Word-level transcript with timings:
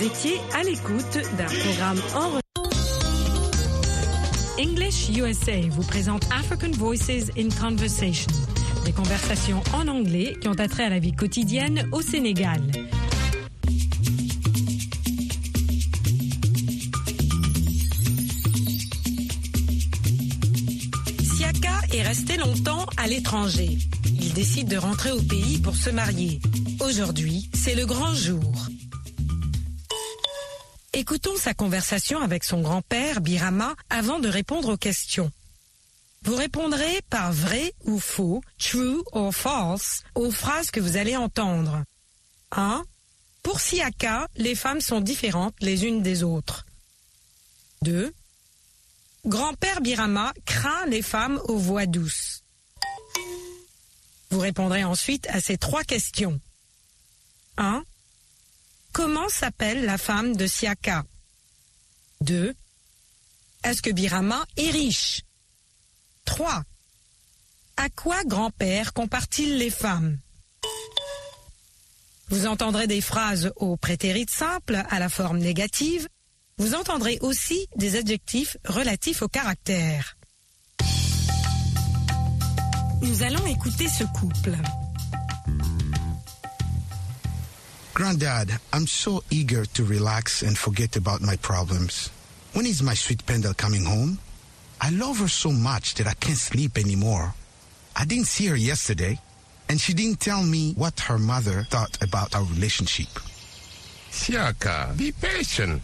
Vous 0.00 0.06
étiez 0.06 0.40
à 0.54 0.62
l'écoute 0.62 1.18
d'un 1.36 1.44
programme 1.44 2.00
en 2.14 2.40
English 4.58 5.10
USA 5.10 5.60
vous 5.68 5.82
présente 5.82 6.24
African 6.32 6.70
Voices 6.70 7.30
in 7.36 7.50
Conversation, 7.50 8.32
des 8.86 8.92
conversations 8.92 9.62
en 9.74 9.88
anglais 9.88 10.38
qui 10.40 10.48
ont 10.48 10.54
attrait 10.54 10.84
à 10.84 10.88
la 10.88 11.00
vie 11.00 11.12
quotidienne 11.12 11.86
au 11.92 12.00
Sénégal. 12.00 12.62
Siaka 21.22 21.78
est 21.92 22.02
resté 22.02 22.38
longtemps 22.38 22.86
à 22.96 23.06
l'étranger. 23.06 23.76
Il 24.18 24.32
décide 24.32 24.68
de 24.68 24.78
rentrer 24.78 25.12
au 25.12 25.20
pays 25.20 25.58
pour 25.58 25.76
se 25.76 25.90
marier. 25.90 26.40
Aujourd'hui, 26.80 27.50
c'est 27.52 27.74
le 27.74 27.84
grand 27.84 28.14
jour. 28.14 28.70
Écoutons 31.00 31.38
sa 31.38 31.54
conversation 31.54 32.20
avec 32.20 32.44
son 32.44 32.60
grand-père 32.60 33.22
Birama 33.22 33.74
avant 33.88 34.18
de 34.18 34.28
répondre 34.28 34.74
aux 34.74 34.76
questions. 34.76 35.32
Vous 36.24 36.36
répondrez 36.36 37.00
par 37.08 37.32
vrai 37.32 37.72
ou 37.86 37.98
faux, 37.98 38.42
true 38.58 39.02
or 39.12 39.34
false, 39.34 40.02
aux 40.14 40.30
phrases 40.30 40.70
que 40.70 40.78
vous 40.78 40.98
allez 40.98 41.16
entendre. 41.16 41.84
1. 42.52 42.84
Pour 43.42 43.60
Siaka, 43.60 44.28
les 44.36 44.54
femmes 44.54 44.82
sont 44.82 45.00
différentes 45.00 45.54
les 45.60 45.86
unes 45.86 46.02
des 46.02 46.22
autres. 46.22 46.66
2. 47.80 48.12
Grand-père 49.24 49.80
Birama 49.80 50.34
craint 50.44 50.84
les 50.84 51.00
femmes 51.00 51.40
aux 51.44 51.56
voix 51.56 51.86
douces. 51.86 52.42
Vous 54.28 54.40
répondrez 54.40 54.84
ensuite 54.84 55.26
à 55.30 55.40
ces 55.40 55.56
trois 55.56 55.82
questions. 55.82 56.38
1. 57.56 57.84
Comment 58.92 59.28
s'appelle 59.28 59.84
la 59.84 59.98
femme 59.98 60.36
de 60.36 60.46
Siaka? 60.46 61.04
2. 62.22 62.54
Est-ce 63.64 63.82
que 63.82 63.90
Birama 63.90 64.44
est 64.56 64.70
riche? 64.70 65.22
3. 66.24 66.62
À 67.76 67.88
quoi 67.88 68.24
grand-père 68.24 68.92
compare-t-il 68.92 69.58
les 69.58 69.70
femmes? 69.70 70.18
Vous 72.28 72.46
entendrez 72.46 72.86
des 72.86 73.00
phrases 73.00 73.52
au 73.56 73.76
prétérit 73.76 74.26
simple 74.28 74.82
à 74.88 74.98
la 74.98 75.08
forme 75.08 75.38
négative. 75.38 76.08
Vous 76.58 76.74
entendrez 76.74 77.18
aussi 77.22 77.66
des 77.76 77.96
adjectifs 77.96 78.56
relatifs 78.66 79.22
au 79.22 79.28
caractère. 79.28 80.16
Nous 83.02 83.22
allons 83.22 83.46
écouter 83.46 83.88
ce 83.88 84.04
couple. 84.04 84.56
Granddad, 88.00 88.58
I'm 88.72 88.86
so 88.86 89.22
eager 89.28 89.66
to 89.66 89.84
relax 89.84 90.40
and 90.40 90.56
forget 90.56 90.96
about 90.96 91.20
my 91.20 91.36
problems. 91.36 92.08
When 92.54 92.64
is 92.64 92.82
my 92.82 92.94
sweet 92.94 93.26
Pendle 93.26 93.52
coming 93.52 93.84
home? 93.84 94.18
I 94.80 94.88
love 94.88 95.18
her 95.18 95.28
so 95.28 95.52
much 95.52 95.96
that 95.96 96.06
I 96.06 96.14
can't 96.14 96.38
sleep 96.38 96.78
anymore. 96.78 97.34
I 97.94 98.06
didn't 98.06 98.24
see 98.24 98.46
her 98.46 98.56
yesterday, 98.56 99.20
and 99.68 99.78
she 99.78 99.92
didn't 99.92 100.18
tell 100.18 100.42
me 100.42 100.72
what 100.78 100.98
her 101.00 101.18
mother 101.18 101.64
thought 101.64 102.02
about 102.02 102.34
our 102.34 102.44
relationship. 102.44 103.08
Siaka, 104.10 104.96
be 104.96 105.12
patient. 105.12 105.82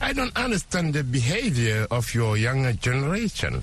I 0.00 0.14
don't 0.14 0.34
understand 0.38 0.94
the 0.94 1.04
behavior 1.04 1.86
of 1.90 2.14
your 2.14 2.38
younger 2.38 2.72
generation. 2.72 3.62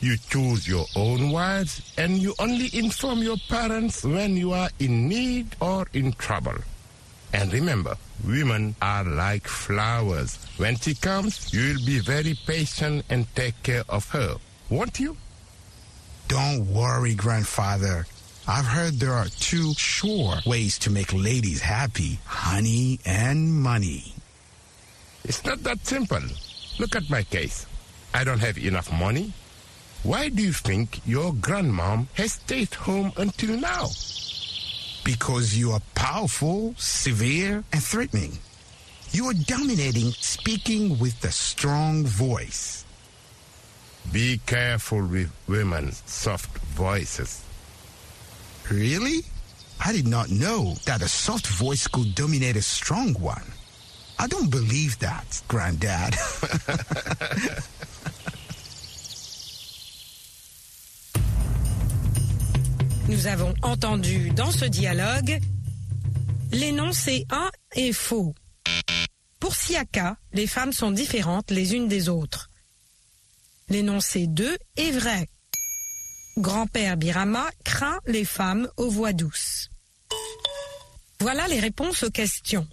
You 0.00 0.16
choose 0.16 0.66
your 0.66 0.86
own 0.96 1.32
words 1.32 1.92
and 1.98 2.16
you 2.16 2.34
only 2.38 2.70
inform 2.72 3.18
your 3.18 3.36
parents 3.50 4.04
when 4.04 4.38
you 4.38 4.54
are 4.54 4.70
in 4.78 5.06
need 5.06 5.54
or 5.60 5.86
in 5.92 6.12
trouble. 6.12 6.56
And 7.32 7.52
remember, 7.52 7.96
women 8.24 8.74
are 8.82 9.04
like 9.04 9.46
flowers. 9.46 10.38
When 10.56 10.76
she 10.76 10.94
comes, 10.94 11.52
you 11.52 11.74
will 11.74 11.86
be 11.86 12.00
very 12.00 12.34
patient 12.46 13.04
and 13.08 13.32
take 13.36 13.62
care 13.62 13.84
of 13.88 14.08
her, 14.10 14.36
won't 14.68 14.98
you? 14.98 15.16
Don't 16.28 16.66
worry, 16.66 17.14
grandfather. 17.14 18.06
I've 18.48 18.66
heard 18.66 18.94
there 18.94 19.12
are 19.14 19.28
two 19.28 19.74
sure 19.74 20.36
ways 20.44 20.78
to 20.80 20.90
make 20.90 21.12
ladies 21.12 21.60
happy 21.60 22.18
honey 22.24 22.98
and 23.04 23.52
money. 23.52 24.14
It's 25.24 25.44
not 25.44 25.62
that 25.62 25.86
simple. 25.86 26.22
Look 26.78 26.96
at 26.96 27.08
my 27.10 27.22
case. 27.22 27.66
I 28.12 28.24
don't 28.24 28.40
have 28.40 28.58
enough 28.58 28.90
money. 28.92 29.32
Why 30.02 30.30
do 30.30 30.42
you 30.42 30.52
think 30.52 31.00
your 31.06 31.32
grandmom 31.32 32.06
has 32.14 32.32
stayed 32.32 32.74
home 32.74 33.12
until 33.16 33.56
now? 33.56 33.88
Because 35.10 35.56
you 35.56 35.72
are 35.72 35.82
powerful, 35.96 36.72
severe, 36.78 37.64
and 37.72 37.82
threatening. 37.82 38.38
You 39.10 39.24
are 39.26 39.34
dominating, 39.34 40.12
speaking 40.12 41.00
with 41.00 41.24
a 41.24 41.32
strong 41.32 42.06
voice. 42.06 42.84
Be 44.12 44.40
careful 44.46 45.04
with 45.04 45.32
women's 45.48 46.00
soft 46.06 46.56
voices. 46.58 47.42
Really? 48.70 49.22
I 49.84 49.92
did 49.92 50.06
not 50.06 50.30
know 50.30 50.76
that 50.86 51.02
a 51.02 51.08
soft 51.08 51.48
voice 51.48 51.88
could 51.88 52.14
dominate 52.14 52.54
a 52.54 52.62
strong 52.62 53.14
one. 53.14 53.50
I 54.16 54.28
don't 54.28 54.48
believe 54.48 54.96
that, 55.00 55.42
Granddad. 55.48 56.14
Nous 63.20 63.26
avons 63.26 63.54
entendu 63.60 64.30
dans 64.30 64.50
ce 64.50 64.64
dialogue 64.64 65.40
l'énoncé 66.52 67.26
1 67.28 67.50
est 67.72 67.92
faux. 67.92 68.34
Pour 69.38 69.54
Siaka, 69.54 70.16
les 70.32 70.46
femmes 70.46 70.72
sont 70.72 70.90
différentes 70.90 71.50
les 71.50 71.74
unes 71.74 71.86
des 71.86 72.08
autres. 72.08 72.48
L'énoncé 73.68 74.26
2 74.26 74.56
est 74.78 74.92
vrai. 74.92 75.28
Grand-père 76.38 76.96
Birama 76.96 77.50
craint 77.62 78.00
les 78.06 78.24
femmes 78.24 78.70
aux 78.78 78.88
voix 78.88 79.12
douces. 79.12 79.68
Voilà 81.20 81.46
les 81.48 81.60
réponses 81.60 82.04
aux 82.04 82.10
questions. 82.10 82.66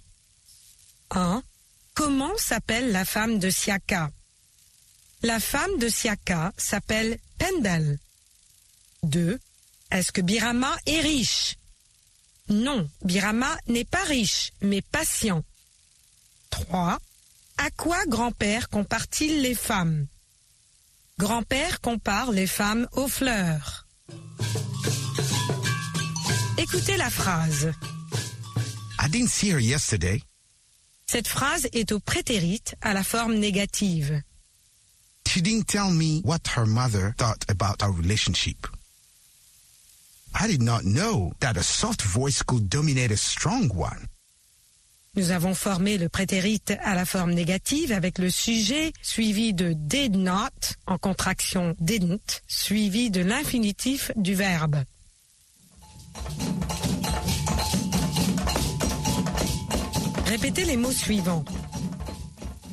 1. 1.10 1.42
Comment 1.92 2.38
s'appelle 2.38 2.90
la 2.90 3.04
femme 3.04 3.38
de 3.38 3.50
Siaka? 3.50 4.10
La 5.22 5.40
femme 5.40 5.76
de 5.78 5.88
Siaka 5.88 6.54
s'appelle 6.56 7.18
Pendel. 7.36 7.98
2. 9.02 9.38
Est-ce 9.90 10.12
que 10.12 10.20
Birama 10.20 10.76
est 10.86 11.00
riche? 11.00 11.56
Non, 12.48 12.88
Birama 13.04 13.56
n'est 13.66 13.84
pas 13.84 14.04
riche, 14.04 14.52
mais 14.60 14.82
patient. 14.82 15.42
3. 16.50 16.98
À 17.58 17.70
quoi 17.70 18.04
grand-père 18.06 18.68
compare-t-il 18.68 19.42
les 19.42 19.54
femmes? 19.54 20.06
Grand-père 21.18 21.80
compare 21.80 22.30
les 22.30 22.46
femmes 22.46 22.86
aux 22.92 23.08
fleurs. 23.08 23.86
Écoutez 26.58 26.96
la 26.96 27.10
phrase. 27.10 27.72
I 29.00 29.08
didn't 29.08 29.28
see 29.30 29.50
her 29.50 29.60
yesterday. 29.60 30.22
Cette 31.06 31.28
phrase 31.28 31.66
est 31.72 31.92
au 31.92 32.00
prétérit 32.00 32.62
à 32.82 32.92
la 32.92 33.02
forme 33.02 33.34
négative. 33.34 34.22
She 35.26 35.40
didn't 35.40 35.66
tell 35.66 35.90
me 35.90 36.20
what 36.24 36.40
her 36.56 36.66
mother 36.66 37.14
thought 37.16 37.44
about 37.48 37.82
our 37.82 37.92
relationship. 37.92 38.66
I 40.40 40.46
did 40.46 40.62
not 40.62 40.84
know 40.84 41.32
that 41.40 41.56
a 41.56 41.64
soft 41.64 42.02
voice 42.02 42.44
could 42.44 42.70
dominate 42.70 43.10
a 43.10 43.16
strong 43.16 43.68
one. 43.74 44.06
Nous 45.16 45.32
avons 45.32 45.54
formé 45.54 45.98
le 45.98 46.08
prétérit 46.08 46.62
à 46.80 46.94
la 46.94 47.04
forme 47.04 47.32
négative 47.32 47.90
avec 47.90 48.18
le 48.18 48.30
sujet 48.30 48.92
suivi 49.02 49.52
de 49.52 49.72
did 49.72 50.14
not 50.14 50.76
en 50.86 50.96
contraction 50.96 51.74
didn't 51.80 52.42
suivi 52.46 53.10
de 53.10 53.20
l'infinitif 53.20 54.12
du 54.14 54.36
verbe. 54.36 54.84
Répétez 60.26 60.66
les 60.66 60.76
mots 60.76 60.92
suivants. 60.92 61.44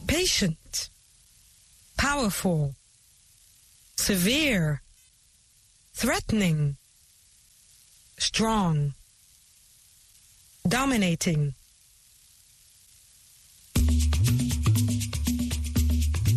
Patient, 0.06 0.92
powerful, 1.98 2.74
severe, 3.96 4.82
threatening, 5.96 6.76
strong, 8.26 8.92
dominating. 10.66 11.52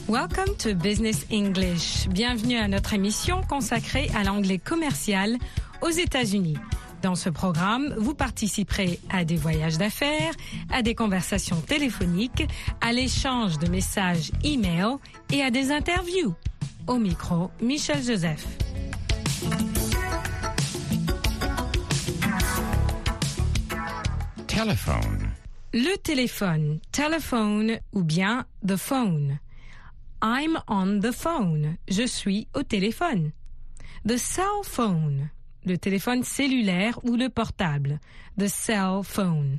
Welcome 0.09 0.57
to 0.59 0.75
Business 0.75 1.25
English. 1.33 2.07
Bienvenue 2.09 2.59
à 2.59 2.69
notre 2.69 2.93
émission 2.95 3.41
consacrée 3.49 4.11
à 4.15 4.25
l'anglais 4.25 4.59
commercial 4.59 5.39
aux 5.83 5.91
États-Unis. 5.91 6.57
Dans 7.03 7.15
ce 7.15 7.31
programme, 7.31 7.95
vous 7.97 8.15
participerez 8.15 9.01
à 9.09 9.25
des 9.25 9.37
voyages 9.37 9.79
d'affaires, 9.79 10.33
à 10.71 10.83
des 10.83 10.95
conversations 10.95 11.61
téléphoniques, 11.61 12.47
à 12.83 12.93
l'échange 12.93 13.59
de 13.59 13.69
messages 13.69 14.31
e-mail 14.45 14.97
et 15.33 15.43
à 15.43 15.51
des 15.51 15.71
interviews. 15.71 16.35
Au 16.87 16.99
micro, 16.99 17.51
Michel 17.63 18.03
Joseph. 18.03 18.47
Telephone. 24.47 25.31
Le 25.73 25.97
téléphone, 25.97 26.81
telephone 26.93 27.79
ou 27.93 28.03
bien 28.03 28.45
the 28.67 28.77
phone. 28.77 29.39
I'm 30.23 30.61
on 30.69 31.01
the 31.01 31.13
phone. 31.13 31.77
Je 31.89 32.07
suis 32.07 32.47
au 32.55 32.63
téléphone. 32.63 33.31
The 34.07 34.19
cell 34.19 34.63
phone. 34.65 35.31
Le 35.65 35.77
téléphone 35.77 36.23
cellulaire 36.23 36.99
ou 37.05 37.17
le 37.17 37.29
portable. 37.29 38.01
The 38.39 38.49
cell 38.49 39.03
phone. 39.03 39.59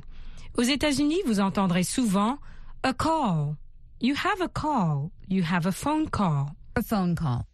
Aux 0.56 0.62
États-Unis, 0.62 1.20
vous 1.26 1.40
entendrez 1.40 1.84
souvent 1.84 2.38
a 2.82 2.92
call. 2.92 3.56
You 4.00 4.14
have 4.14 4.42
a 4.42 4.48
call. 4.48 5.10
You 5.28 5.44
have 5.44 5.66
a 5.66 5.72
phone 5.72 6.10
call. 6.10 6.50
A 6.74 6.82
phone 6.82 7.14
call. 7.14 7.44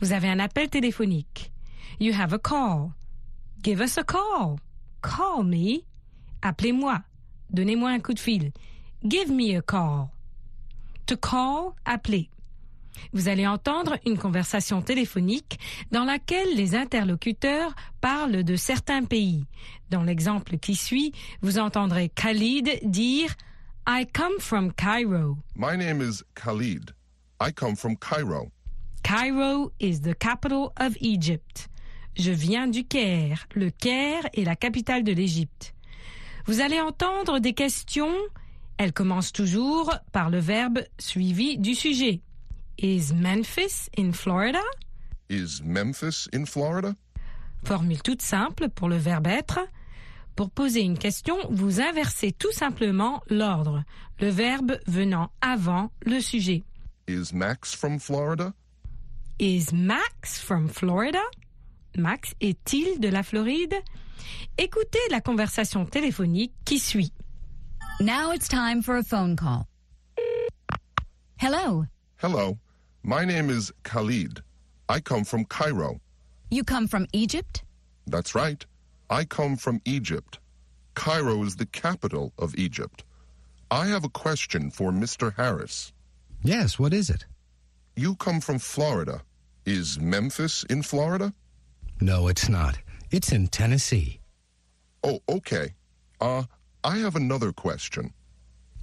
Vous 0.00 0.12
avez 0.12 0.28
un 0.28 0.38
appel 0.38 0.70
téléphonique. 0.70 1.52
You 1.98 2.14
have 2.14 2.32
a 2.32 2.38
call. 2.38 2.92
Give 3.62 3.80
us 3.80 3.98
a 3.98 4.04
call. 4.04 4.56
Call 5.02 5.44
me. 5.44 5.84
Appelez-moi. 6.40 7.02
Donnez-moi 7.50 7.90
un 7.90 8.00
coup 8.00 8.14
de 8.14 8.20
fil. 8.20 8.52
Give 9.06 9.30
me 9.30 9.56
a 9.56 9.60
call. 9.60 10.10
To 11.06 11.16
call, 11.16 11.74
appeler. 11.84 12.29
Vous 13.12 13.28
allez 13.28 13.46
entendre 13.46 13.98
une 14.06 14.18
conversation 14.18 14.82
téléphonique 14.82 15.58
dans 15.90 16.04
laquelle 16.04 16.54
les 16.56 16.74
interlocuteurs 16.74 17.74
parlent 18.00 18.44
de 18.44 18.56
certains 18.56 19.04
pays. 19.04 19.44
Dans 19.90 20.02
l'exemple 20.02 20.58
qui 20.58 20.74
suit, 20.74 21.12
vous 21.42 21.58
entendrez 21.58 22.08
Khalid 22.08 22.80
dire 22.84 23.34
I 23.88 24.06
come 24.12 24.38
from 24.38 24.72
Cairo. 24.72 25.36
My 25.56 25.76
name 25.76 26.00
is 26.00 26.22
Khalid. 26.34 26.92
I 27.40 27.52
come 27.52 27.74
from 27.74 27.96
Cairo. 27.96 28.50
Cairo 29.02 29.72
is 29.80 30.00
the 30.02 30.14
capital 30.14 30.72
of 30.78 30.96
Egypt. 31.00 31.68
Je 32.16 32.30
viens 32.30 32.66
du 32.66 32.84
Caire. 32.84 33.46
Le 33.54 33.70
Caire 33.70 34.28
est 34.34 34.44
la 34.44 34.56
capitale 34.56 35.04
de 35.04 35.12
l'Égypte. 35.12 35.74
Vous 36.46 36.60
allez 36.60 36.80
entendre 36.80 37.38
des 37.38 37.54
questions. 37.54 38.14
Elles 38.76 38.92
commencent 38.92 39.32
toujours 39.32 39.92
par 40.12 40.30
le 40.30 40.38
verbe 40.38 40.80
suivi 40.98 41.58
du 41.58 41.74
sujet. 41.74 42.20
Is 42.82 43.12
Memphis 43.12 43.90
in 43.98 44.12
Florida? 44.12 44.62
Is 45.28 45.60
Memphis 45.62 46.26
in 46.32 46.46
Florida? 46.46 46.96
Formule 47.62 48.00
toute 48.00 48.22
simple 48.22 48.70
pour 48.70 48.88
le 48.88 48.96
verbe 48.96 49.26
être. 49.26 49.58
Pour 50.34 50.48
poser 50.48 50.80
une 50.80 50.96
question, 50.96 51.36
vous 51.50 51.82
inversez 51.82 52.32
tout 52.32 52.52
simplement 52.52 53.20
l'ordre, 53.28 53.84
le 54.18 54.30
verbe 54.30 54.78
venant 54.86 55.30
avant 55.42 55.90
le 56.06 56.20
sujet. 56.20 56.62
Is 57.06 57.34
Max 57.34 57.74
from 57.74 57.98
Florida? 57.98 58.54
Is 59.38 59.74
Max 59.74 60.40
from 60.40 60.66
Florida? 60.66 61.22
Max 61.98 62.32
est-il 62.40 62.98
de 62.98 63.08
la 63.10 63.22
Floride? 63.22 63.74
Écoutez 64.56 65.06
la 65.10 65.20
conversation 65.20 65.84
téléphonique 65.84 66.54
qui 66.64 66.78
suit. 66.78 67.12
Now 68.00 68.32
it's 68.32 68.48
time 68.48 68.82
for 68.82 68.96
a 68.96 69.02
phone 69.02 69.36
call. 69.36 69.66
Hello. 71.36 71.84
Hello. 72.22 72.56
My 73.02 73.24
name 73.24 73.50
is 73.50 73.72
Khalid. 73.82 74.42
I 74.88 75.00
come 75.00 75.24
from 75.24 75.44
Cairo. 75.44 76.00
You 76.50 76.64
come 76.64 76.86
from 76.86 77.06
Egypt? 77.12 77.62
That's 78.06 78.34
right. 78.34 78.64
I 79.08 79.24
come 79.24 79.56
from 79.56 79.80
Egypt. 79.84 80.38
Cairo 80.94 81.42
is 81.44 81.56
the 81.56 81.66
capital 81.66 82.32
of 82.38 82.54
Egypt. 82.56 83.04
I 83.70 83.86
have 83.86 84.04
a 84.04 84.08
question 84.08 84.70
for 84.70 84.90
Mr. 84.90 85.34
Harris. 85.36 85.92
Yes, 86.42 86.78
what 86.78 86.92
is 86.92 87.08
it? 87.08 87.24
You 87.96 88.16
come 88.16 88.40
from 88.40 88.58
Florida. 88.58 89.22
Is 89.64 90.00
Memphis 90.00 90.64
in 90.64 90.82
Florida? 90.82 91.32
No, 92.00 92.28
it's 92.28 92.48
not. 92.48 92.78
It's 93.10 93.32
in 93.32 93.48
Tennessee. 93.48 94.20
Oh, 95.04 95.20
okay. 95.28 95.74
Uh, 96.20 96.44
I 96.82 96.98
have 96.98 97.16
another 97.16 97.52
question. 97.52 98.12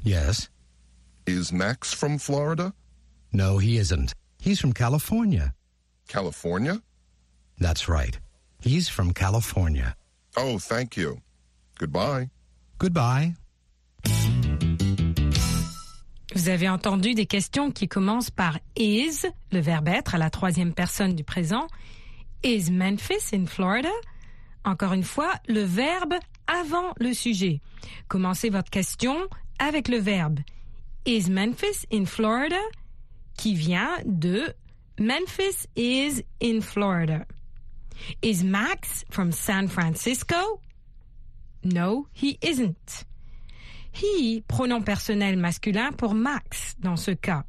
Yes? 0.03 0.49
Is 1.25 1.51
Max 1.51 1.93
from 1.93 2.17
Florida? 2.17 2.73
No, 3.31 3.57
he 3.57 3.77
isn't. 3.77 4.13
He's 4.39 4.59
from 4.59 4.73
California. 4.73 5.53
California? 6.07 6.81
That's 7.59 7.87
right. 7.89 8.19
He's 8.61 8.89
from 8.89 9.13
California. 9.13 9.95
Oh, 10.35 10.57
thank 10.59 10.95
you. 10.95 11.21
Goodbye. 11.79 12.29
Goodbye. 12.79 13.33
Vous 16.35 16.49
avez 16.49 16.69
entendu 16.69 17.15
des 17.15 17.25
questions 17.25 17.71
qui 17.71 17.87
commencent 17.87 18.29
par 18.29 18.59
is, 18.75 19.25
le 19.51 19.59
verbe 19.59 19.87
être 19.87 20.13
à 20.13 20.17
la 20.19 20.29
troisième 20.29 20.73
personne 20.73 21.15
du 21.15 21.23
présent. 21.23 21.67
Is 22.43 22.69
Memphis 22.71 23.33
in 23.33 23.47
Florida? 23.47 23.89
Encore 24.63 24.93
une 24.93 25.03
fois, 25.03 25.31
le 25.47 25.61
verbe 25.61 26.13
avant 26.45 26.93
le 26.99 27.13
sujet. 27.13 27.59
Commencez 28.07 28.49
votre 28.49 28.69
question 28.69 29.27
avec 29.59 29.87
le 29.87 29.97
verbe 29.97 30.39
Is 31.05 31.29
Memphis 31.29 31.87
in 31.91 32.05
Florida? 32.05 32.59
Qui 33.37 33.55
vient 33.55 33.97
de 34.05 34.53
Memphis 34.99 35.67
is 35.75 36.23
in 36.41 36.61
Florida. 36.61 37.25
Is 38.21 38.43
Max 38.43 39.05
from 39.09 39.31
San 39.31 39.67
Francisco? 39.67 40.59
No, 41.63 42.07
he 42.13 42.37
isn't. 42.41 43.05
He, 43.91 44.43
pronom 44.47 44.83
personnel 44.83 45.37
masculin 45.37 45.91
pour 45.91 46.13
Max 46.13 46.75
dans 46.79 46.97
ce 46.97 47.11
cas. 47.11 47.43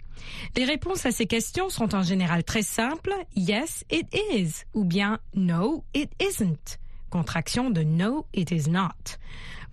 Les 0.57 0.65
réponses 0.65 1.07
à 1.07 1.13
ces 1.13 1.27
questions 1.27 1.69
sont 1.69 1.95
en 1.95 2.03
général 2.03 2.43
très 2.45 2.63
simples. 2.63 3.15
Yes, 3.35 3.85
it 3.91 4.09
is. 4.33 4.65
Ou 4.75 4.85
bien 4.85 5.19
no, 5.35 5.85
it 5.95 6.11
isn't. 6.21 6.79
Contraction 7.11 7.71
de 7.71 7.83
no, 7.83 8.27
it 8.33 8.51
is 8.51 8.69
not. 8.69 9.19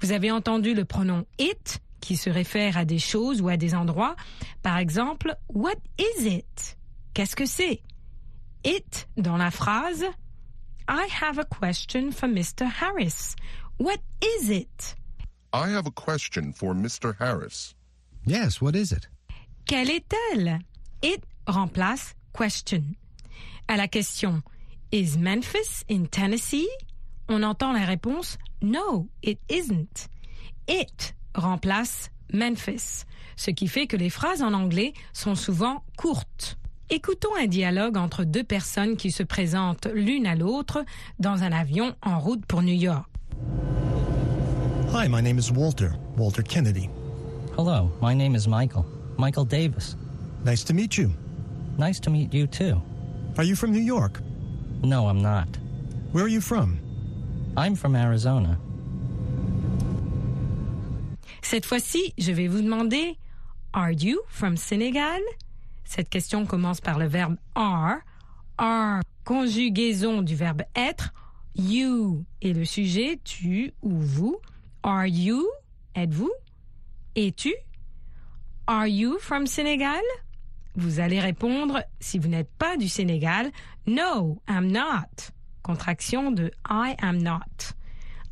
Vous 0.01 0.11
avez 0.11 0.31
entendu 0.31 0.73
le 0.73 0.85
pronom 0.85 1.25
it 1.39 1.79
qui 2.05 2.17
se 2.17 2.29
réfère 2.29 2.77
à 2.77 2.85
des 2.85 2.99
choses 2.99 3.41
ou 3.41 3.49
à 3.49 3.57
des 3.57 3.73
endroits. 3.73 4.15
Par 4.61 4.77
exemple, 4.77 5.35
what 5.49 5.79
is 5.97 6.27
it? 6.27 6.77
Qu'est-ce 7.15 7.35
que 7.35 7.47
c'est? 7.47 7.81
It 8.63 9.07
dans 9.17 9.37
la 9.37 9.49
phrase 9.49 10.05
I 10.87 11.07
have 11.21 11.39
a 11.39 11.45
question 11.45 12.11
for 12.11 12.29
Mr. 12.29 12.67
Harris. 12.67 13.35
What 13.79 14.01
is 14.21 14.51
it? 14.51 14.95
I 15.51 15.69
have 15.69 15.87
a 15.87 15.91
question 15.91 16.53
for 16.53 16.75
Mr. 16.75 17.15
Harris. 17.17 17.73
Yes, 18.27 18.61
what 18.61 18.75
is 18.75 18.91
it? 18.91 19.07
Quelle 19.65 19.89
est-elle? 19.89 20.59
It 21.01 21.23
remplace 21.47 22.13
question. 22.33 22.95
À 23.67 23.77
la 23.77 23.87
question 23.87 24.43
Is 24.91 25.17
Memphis 25.17 25.83
in 25.89 26.05
Tennessee? 26.05 26.69
On 27.29 27.41
entend 27.41 27.73
la 27.73 27.85
réponse 27.85 28.37
No, 28.61 29.07
it 29.23 29.39
isn't. 29.49 30.07
It 30.67 31.13
remplace 31.35 32.09
Memphis, 32.33 33.05
ce 33.35 33.51
qui 33.51 33.67
fait 33.67 33.87
que 33.87 33.97
les 33.97 34.09
phrases 34.09 34.41
en 34.41 34.53
anglais 34.53 34.93
sont 35.13 35.35
souvent 35.35 35.83
courtes. 35.97 36.57
Écoutons 36.89 37.35
un 37.39 37.47
dialogue 37.47 37.97
entre 37.97 38.23
deux 38.23 38.43
personnes 38.43 38.95
qui 38.95 39.11
se 39.11 39.23
présentent 39.23 39.87
l'une 39.93 40.27
à 40.27 40.35
l'autre 40.35 40.85
dans 41.19 41.43
un 41.43 41.51
avion 41.51 41.95
en 42.03 42.19
route 42.19 42.45
pour 42.45 42.61
New 42.61 42.75
York. 42.75 43.05
Hi, 44.93 45.07
my 45.09 45.21
name 45.21 45.37
is 45.37 45.51
Walter, 45.51 45.93
Walter 46.15 46.43
Kennedy. 46.43 46.89
Hello, 47.57 47.91
my 48.01 48.13
name 48.13 48.35
is 48.35 48.47
Michael. 48.47 48.85
Michael 49.17 49.45
Davis. 49.45 49.95
Nice 50.45 50.63
to 50.65 50.73
meet 50.73 50.97
you. 50.97 51.11
Nice 51.77 51.99
to 52.01 52.09
meet 52.09 52.33
you 52.33 52.47
too. 52.47 52.81
Are 53.37 53.43
you 53.43 53.55
from 53.55 53.71
New 53.71 53.81
York? 53.81 54.21
No, 54.83 55.07
I'm 55.07 55.21
not. 55.21 55.47
Where 56.11 56.23
are 56.23 56.29
you 56.29 56.39
from? 56.39 56.79
I'm 57.57 57.75
from 57.75 57.95
Arizona. 57.95 58.59
Cette 61.47 61.67
fois-ci, 61.67 62.11
je 62.17 62.31
vais 62.31 62.47
vous 62.47 62.63
demander 62.63 63.19
Are 63.71 63.91
you 63.91 64.17
from 64.29 64.57
Senegal? 64.57 65.21
Cette 65.83 66.09
question 66.09 66.47
commence 66.47 66.81
par 66.81 66.97
le 66.97 67.05
verbe 67.05 67.35
are. 67.53 67.97
Are, 68.57 69.01
conjugaison 69.25 70.23
du 70.23 70.33
verbe 70.35 70.63
être. 70.75 71.13
You 71.55 72.25
est 72.41 72.53
le 72.53 72.65
sujet, 72.65 73.19
tu 73.23 73.73
ou 73.83 73.91
vous. 73.91 74.37
Are 74.81 75.05
you, 75.05 75.47
êtes-vous? 75.93 76.31
Es-tu? 77.15 77.53
Are 78.65 78.87
you 78.87 79.19
from 79.19 79.45
Senegal? 79.45 80.01
Vous 80.73 80.99
allez 80.99 81.19
répondre, 81.19 81.83
si 81.99 82.17
vous 82.17 82.27
n'êtes 82.27 82.49
pas 82.57 82.75
du 82.75 82.89
Sénégal, 82.89 83.51
No, 83.85 84.41
I'm 84.49 84.71
not. 84.71 85.29
Contraction 85.61 86.31
de 86.31 86.49
I 86.67 86.95
am 87.03 87.21
not. 87.21 87.75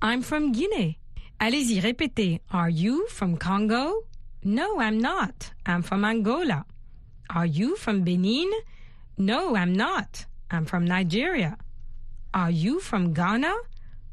I'm 0.02 0.24
from 0.24 0.52
Guinée. 0.52 0.98
Allez-y, 1.44 1.82
répétez. 1.82 2.40
Are 2.52 2.70
you 2.70 3.06
from 3.10 3.36
Congo? 3.36 4.06
No, 4.46 4.80
I'm 4.80 4.98
not. 4.98 5.52
I'm 5.66 5.82
from 5.84 6.06
Angola. 6.06 6.64
Are 7.30 7.46
you 7.46 7.76
from 7.76 8.06
Benin? 8.06 8.50
No, 9.18 9.54
I'm 9.54 9.74
not. 9.74 10.26
I'm 10.50 10.64
from 10.64 10.86
Nigeria. 10.86 11.58
Are 12.34 12.50
you 12.50 12.80
from 12.80 13.14
Ghana? 13.14 13.54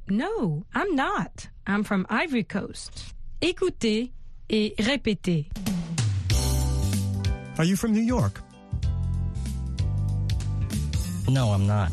No, 0.09 0.65
I'm 0.75 0.97
not. 0.97 1.47
I'm 1.69 1.85
from 1.85 2.05
Ivory 2.11 2.43
Coast. 2.43 3.15
Écoutez 3.41 4.11
et 4.49 4.75
répétez. 4.81 5.47
Are 7.59 7.65
you 7.65 7.77
from 7.77 7.93
New 7.93 8.03
York? 8.03 8.41
No, 11.29 11.53
I'm 11.53 11.65
not. 11.69 11.93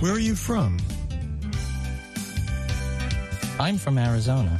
Where 0.00 0.12
are 0.12 0.18
you 0.18 0.34
from? 0.34 0.78
I'm 3.62 3.78
from 3.78 3.96
Arizona. 3.96 4.50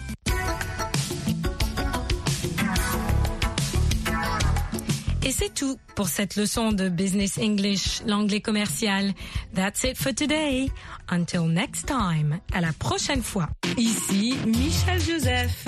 Et 5.24 5.32
c'est 5.32 5.52
tout 5.52 5.76
pour 5.96 6.08
cette 6.08 6.36
leçon 6.36 6.70
de 6.70 6.88
Business 6.88 7.36
English, 7.38 8.02
l'anglais 8.06 8.40
commercial. 8.40 9.12
That's 9.56 9.82
it 9.82 9.96
for 9.96 10.14
today. 10.14 10.70
Until 11.10 11.48
next 11.48 11.86
time. 11.86 12.38
À 12.52 12.60
la 12.60 12.72
prochaine 12.72 13.22
fois. 13.22 13.48
Ici 13.76 14.36
Michel 14.46 15.00
Joseph. 15.00 15.66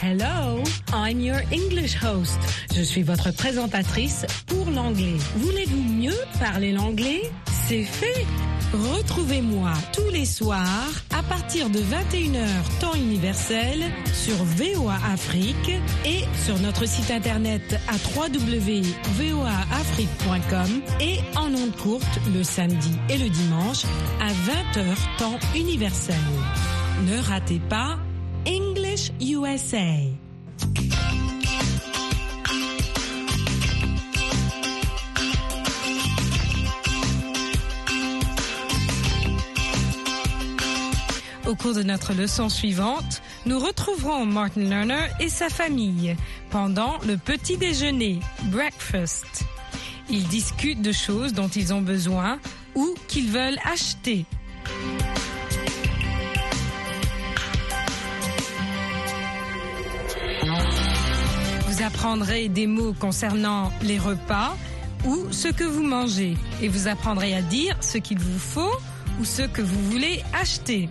Hello, 0.00 0.62
I'm 0.92 1.20
your 1.20 1.40
English 1.52 1.96
host. 2.00 2.38
Je 2.72 2.82
suis 2.82 3.02
votre 3.02 3.32
présentatrice 3.32 4.24
pour 4.46 4.70
l'anglais. 4.70 5.16
Voulez-vous 5.38 5.82
mieux 5.82 6.18
parler 6.38 6.70
l'anglais? 6.70 7.22
C'est 7.66 7.82
fait. 7.82 8.24
Retrouvez-moi 8.72 9.72
tous 9.92 10.10
les 10.12 10.26
soirs 10.26 10.90
à 11.16 11.22
partir 11.22 11.70
de 11.70 11.78
21h 11.78 12.80
temps 12.80 12.94
universel 12.94 13.84
sur 14.12 14.34
VOA 14.34 14.96
Afrique 15.12 15.70
et 16.04 16.24
sur 16.44 16.58
notre 16.58 16.84
site 16.86 17.10
internet 17.10 17.80
à 17.88 17.94
www.voaafrique.com 18.18 20.82
et 21.00 21.18
en 21.38 21.54
ondes 21.54 21.76
courtes 21.76 22.18
le 22.34 22.42
samedi 22.42 22.98
et 23.08 23.18
le 23.18 23.28
dimanche 23.28 23.84
à 24.20 24.26
20h 24.28 24.96
temps 25.18 25.38
universel. 25.54 26.16
Ne 27.06 27.20
ratez 27.20 27.60
pas 27.68 27.98
English 28.46 29.12
USA. 29.20 30.25
Au 41.46 41.54
cours 41.54 41.74
de 41.74 41.84
notre 41.84 42.12
leçon 42.12 42.48
suivante, 42.48 43.22
nous 43.44 43.60
retrouverons 43.60 44.26
Martin 44.26 44.62
Lerner 44.62 45.06
et 45.20 45.28
sa 45.28 45.48
famille 45.48 46.16
pendant 46.50 46.98
le 47.06 47.16
petit 47.16 47.56
déjeuner, 47.56 48.18
breakfast. 48.46 49.44
Ils 50.10 50.26
discutent 50.26 50.82
de 50.82 50.90
choses 50.90 51.34
dont 51.34 51.46
ils 51.46 51.72
ont 51.72 51.82
besoin 51.82 52.40
ou 52.74 52.94
qu'ils 53.06 53.30
veulent 53.30 53.60
acheter. 53.64 54.24
Vous 61.68 61.82
apprendrez 61.84 62.48
des 62.48 62.66
mots 62.66 62.94
concernant 62.98 63.70
les 63.82 64.00
repas 64.00 64.56
ou 65.04 65.30
ce 65.30 65.46
que 65.46 65.64
vous 65.64 65.84
mangez 65.84 66.36
et 66.60 66.66
vous 66.66 66.88
apprendrez 66.88 67.36
à 67.36 67.42
dire 67.42 67.76
ce 67.80 67.98
qu'il 67.98 68.18
vous 68.18 68.38
faut 68.40 68.74
ou 69.20 69.24
ce 69.24 69.42
que 69.42 69.62
vous 69.62 69.90
voulez 69.90 70.24
acheter. 70.32 70.88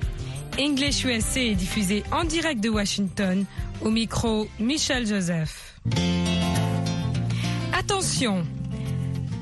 English 0.58 1.04
USA 1.04 1.42
est 1.42 1.56
diffusé 1.56 2.04
en 2.12 2.24
direct 2.24 2.64
de 2.64 2.70
Washington 2.70 3.46
au 3.82 3.90
micro 3.90 4.48
Michel 4.60 5.06
Joseph. 5.06 5.76
Attention, 7.74 8.46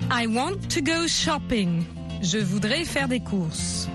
I 0.09 0.25
want 0.25 0.69
to 0.69 0.81
go 0.81 1.07
shopping. 1.07 1.83
Je 2.21 2.39
voudrais 2.39 2.83
faire 2.83 3.07
des 3.07 3.19
courses. 3.19 3.87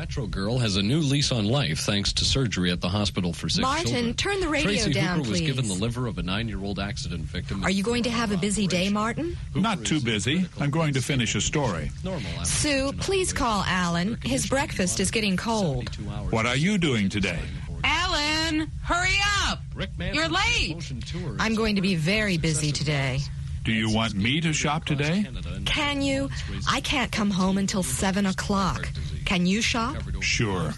Metro 0.00 0.26
Girl 0.26 0.56
has 0.56 0.76
a 0.76 0.82
new 0.82 1.00
lease 1.00 1.30
on 1.30 1.44
life 1.44 1.80
thanks 1.80 2.10
to 2.14 2.24
surgery 2.24 2.70
at 2.70 2.80
the 2.80 2.88
hospital 2.88 3.34
for 3.34 3.50
sick 3.50 3.60
Martin, 3.60 3.84
children. 3.84 4.14
turn 4.14 4.40
the 4.40 4.48
radio 4.48 4.64
Tracy 4.64 4.94
down, 4.94 5.18
Hooper 5.18 5.28
was 5.28 5.40
given 5.42 5.68
the 5.68 5.74
liver 5.74 6.06
of 6.06 6.16
a 6.16 6.22
nine-year-old 6.22 6.78
accident 6.78 7.20
victim. 7.24 7.62
Are 7.62 7.70
you 7.70 7.82
going 7.82 8.02
to 8.04 8.10
have 8.10 8.32
a 8.32 8.38
busy 8.38 8.66
day, 8.66 8.88
Martin? 8.88 9.36
Not 9.54 9.84
too 9.84 10.00
busy. 10.00 10.46
I'm 10.58 10.70
going 10.70 10.94
to 10.94 11.02
finish 11.02 11.34
a 11.34 11.40
story. 11.42 11.90
Normal 12.02 12.44
Sue, 12.44 12.94
please 12.94 13.34
call 13.34 13.62
Alan. 13.66 14.16
His 14.24 14.46
breakfast 14.46 15.00
is 15.00 15.10
getting 15.10 15.36
cold. 15.36 15.94
What 16.30 16.46
are 16.46 16.56
you 16.56 16.78
doing 16.78 17.10
today? 17.10 17.40
Alan, 17.84 18.70
hurry 18.82 19.18
up! 19.48 19.60
Rick 19.74 19.90
You're 20.14 20.30
late. 20.30 20.94
I'm 21.38 21.54
going 21.54 21.76
to 21.76 21.82
be 21.82 21.94
very 21.94 22.38
busy 22.38 22.72
today. 22.72 23.18
Do 23.64 23.72
you 23.72 23.94
want 23.94 24.14
me 24.14 24.40
to 24.40 24.54
shop 24.54 24.86
today? 24.86 25.26
Can 25.66 26.00
you? 26.00 26.30
I 26.66 26.80
can't 26.80 27.12
come 27.12 27.30
home 27.30 27.58
until 27.58 27.82
7 27.82 28.24
o'clock. 28.24 28.88
Can 29.30 29.46
you 29.46 29.62
shop? 29.62 29.94
Sure. 30.20 30.74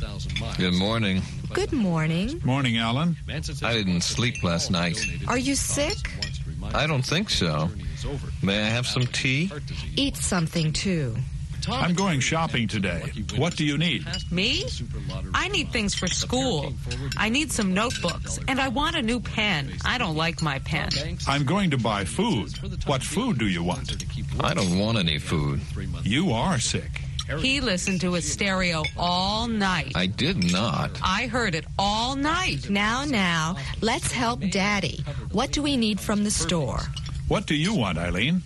Good 0.58 0.74
morning. 0.74 1.22
Good 1.54 1.72
morning. 1.72 2.38
Morning, 2.44 2.76
Alan. 2.76 3.16
I 3.62 3.72
didn't 3.72 4.02
sleep 4.02 4.44
last 4.44 4.70
night. 4.70 5.00
Are 5.26 5.38
you 5.38 5.54
sick? 5.54 5.96
I 6.74 6.86
don't 6.86 7.00
think 7.02 7.30
so. 7.30 7.70
May 8.42 8.60
I 8.60 8.66
have 8.66 8.86
some 8.86 9.06
tea? 9.06 9.50
Eat 9.96 10.18
something 10.18 10.70
too. 10.70 11.16
I'm 11.66 11.94
going 11.94 12.20
shopping 12.20 12.68
today. 12.68 13.10
What 13.36 13.56
do 13.56 13.64
you 13.64 13.78
need? 13.78 14.04
Me? 14.30 14.66
I 15.32 15.48
need 15.48 15.72
things 15.72 15.94
for 15.94 16.06
school. 16.06 16.74
I 17.16 17.30
need 17.30 17.50
some 17.50 17.72
notebooks, 17.72 18.38
and 18.48 18.60
I 18.60 18.68
want 18.68 18.96
a 18.96 19.02
new 19.02 19.20
pen. 19.20 19.72
I 19.82 19.96
don't 19.96 20.16
like 20.16 20.42
my 20.42 20.58
pen. 20.58 20.90
I'm 21.26 21.44
going 21.44 21.70
to 21.70 21.78
buy 21.78 22.04
food. 22.04 22.52
What 22.84 23.02
food 23.02 23.38
do 23.38 23.46
you 23.46 23.62
want? 23.62 23.96
I 24.40 24.52
don't 24.52 24.78
want 24.78 24.98
any 24.98 25.18
food. 25.18 25.62
You 26.02 26.32
are 26.32 26.58
sick. 26.58 27.01
He 27.38 27.60
listened 27.60 28.00
to 28.02 28.12
his 28.14 28.30
stereo 28.30 28.82
all 28.96 29.46
night. 29.48 29.92
I 29.94 30.06
did 30.06 30.52
not. 30.52 30.90
I 31.02 31.26
heard 31.28 31.54
it 31.54 31.64
all 31.78 32.16
night. 32.16 32.68
Now, 32.68 33.04
now, 33.04 33.56
let's 33.80 34.12
help 34.12 34.40
Daddy. 34.50 35.04
What 35.30 35.52
do 35.52 35.62
we 35.62 35.76
need 35.76 36.00
from 36.00 36.24
the 36.24 36.30
store? 36.30 36.80
What 37.28 37.46
do 37.46 37.54
you 37.54 37.74
want, 37.74 37.96
Eileen? 37.98 38.42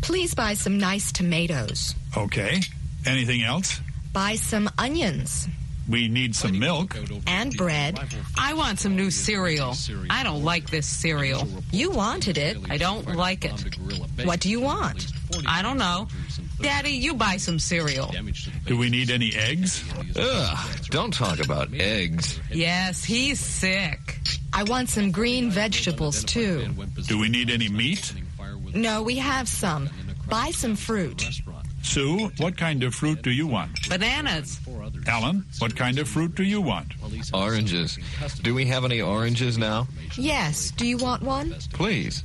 Please 0.00 0.34
buy 0.34 0.54
some 0.54 0.78
nice 0.78 1.12
tomatoes. 1.12 1.94
Okay. 2.16 2.60
Anything 3.04 3.42
else? 3.42 3.80
Buy 4.12 4.36
some 4.36 4.70
onions 4.78 5.46
We 5.88 6.08
need 6.08 6.34
some 6.34 6.58
milk. 6.58 6.96
and 7.26 7.56
bread. 7.56 7.98
I 8.38 8.54
want 8.54 8.78
some 8.80 8.96
new 8.96 9.10
cereal. 9.10 9.74
I 10.08 10.22
don't 10.22 10.42
like 10.44 10.70
this 10.70 10.86
cereal. 10.86 11.46
You 11.72 11.90
wanted 11.90 12.38
it. 12.38 12.56
I 12.70 12.76
don't 12.76 13.14
like 13.16 13.44
it. 13.44 13.76
What 14.24 14.40
do 14.40 14.48
you 14.48 14.60
want? 14.60 15.08
I 15.46 15.62
don't 15.62 15.78
know. 15.78 16.08
Daddy, 16.62 16.90
you 16.90 17.14
buy 17.14 17.36
some 17.36 17.58
cereal. 17.58 18.12
Do 18.66 18.76
we 18.76 18.90
need 18.90 19.10
any 19.10 19.34
eggs? 19.34 19.84
Ugh, 20.16 20.68
don't 20.90 21.12
talk 21.12 21.40
about 21.42 21.72
eggs. 21.74 22.40
Yes, 22.52 23.04
he's 23.04 23.40
sick. 23.40 24.18
I 24.52 24.64
want 24.64 24.88
some 24.88 25.10
green 25.10 25.50
vegetables 25.50 26.24
too. 26.24 26.68
Do 27.06 27.18
we 27.18 27.28
need 27.28 27.50
any 27.50 27.68
meat? 27.68 28.12
No, 28.74 29.02
we 29.02 29.16
have 29.16 29.48
some. 29.48 29.88
Buy 30.28 30.50
some 30.50 30.76
fruit. 30.76 31.28
Sue, 31.82 32.30
what 32.38 32.56
kind 32.56 32.82
of 32.82 32.94
fruit 32.94 33.22
do 33.22 33.30
you 33.30 33.46
want? 33.46 33.88
Bananas. 33.88 34.60
Alan, 35.06 35.44
what 35.58 35.74
kind 35.74 35.98
of 35.98 36.08
fruit 36.08 36.34
do 36.34 36.44
you 36.44 36.60
want? 36.60 36.92
Oranges. 37.32 37.98
Do 38.42 38.54
we 38.54 38.66
have 38.66 38.84
any 38.84 39.00
oranges 39.00 39.56
now? 39.56 39.88
Yes, 40.16 40.70
do 40.72 40.86
you 40.86 40.98
want 40.98 41.22
one? 41.22 41.54
Please. 41.72 42.22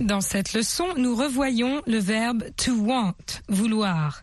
Dans 0.00 0.20
cette 0.20 0.54
leçon, 0.54 0.86
nous 0.96 1.14
revoyons 1.14 1.80
le 1.86 1.98
verbe 1.98 2.44
to 2.56 2.72
want, 2.72 3.14
vouloir, 3.48 4.22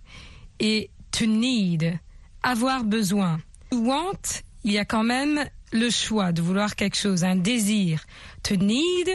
et 0.59 0.89
to 1.11 1.25
need, 1.25 1.97
avoir 2.43 2.83
besoin. 2.83 3.39
To 3.71 3.77
want, 3.77 4.41
il 4.63 4.73
y 4.73 4.77
a 4.77 4.85
quand 4.85 5.03
même 5.03 5.45
le 5.71 5.89
choix 5.89 6.33
de 6.33 6.41
vouloir 6.41 6.75
quelque 6.75 6.97
chose, 6.97 7.23
un 7.23 7.37
désir. 7.37 8.03
To 8.43 8.57
need, 8.57 9.09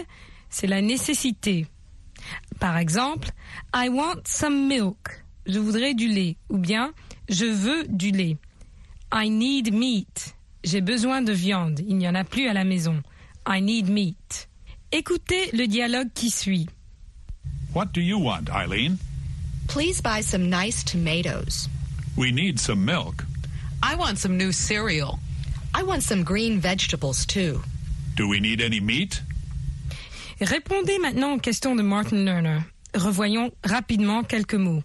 c'est 0.48 0.66
la 0.66 0.80
nécessité. 0.80 1.66
Par 2.58 2.78
exemple, 2.78 3.28
I 3.74 3.88
want 3.90 4.22
some 4.24 4.66
milk. 4.66 5.24
Je 5.44 5.58
voudrais 5.58 5.94
du 5.94 6.08
lait. 6.08 6.36
Ou 6.48 6.56
bien, 6.56 6.92
je 7.28 7.44
veux 7.44 7.84
du 7.88 8.10
lait. 8.10 8.38
I 9.12 9.28
need 9.30 9.74
meat. 9.74 10.34
J'ai 10.64 10.80
besoin 10.80 11.20
de 11.22 11.32
viande. 11.32 11.80
Il 11.86 11.98
n'y 11.98 12.08
en 12.08 12.14
a 12.14 12.24
plus 12.24 12.48
à 12.48 12.54
la 12.54 12.64
maison. 12.64 13.02
I 13.46 13.60
need 13.60 13.88
meat. 13.90 14.48
Écoutez 14.96 15.50
le 15.52 15.66
dialogue 15.66 16.08
qui 16.14 16.30
suit. 16.30 16.70
What 17.74 17.92
do 17.92 18.00
you 18.00 18.18
want, 18.18 18.48
Eileen? 18.48 18.96
Please 19.68 20.00
buy 20.00 20.22
some 20.22 20.48
nice 20.48 20.82
tomatoes. 20.82 21.68
We 22.16 22.32
need 22.32 22.58
some 22.58 22.82
milk. 22.82 23.26
I 23.82 23.94
want 23.96 24.16
some 24.16 24.38
new 24.38 24.52
cereal. 24.52 25.18
I 25.74 25.82
want 25.82 26.02
some 26.02 26.24
green 26.24 26.58
vegetables 26.60 27.26
too. 27.26 27.60
Do 28.14 28.26
we 28.26 28.40
need 28.40 28.62
any 28.62 28.80
meat? 28.80 29.20
Répondez 30.40 30.98
maintenant 30.98 31.34
aux 31.34 31.40
questions 31.42 31.76
de 31.76 31.82
Martin 31.82 32.24
Lerner. 32.24 32.64
Revoyons 32.94 33.52
rapidement 33.64 34.26
quelques 34.26 34.54
mots. 34.54 34.82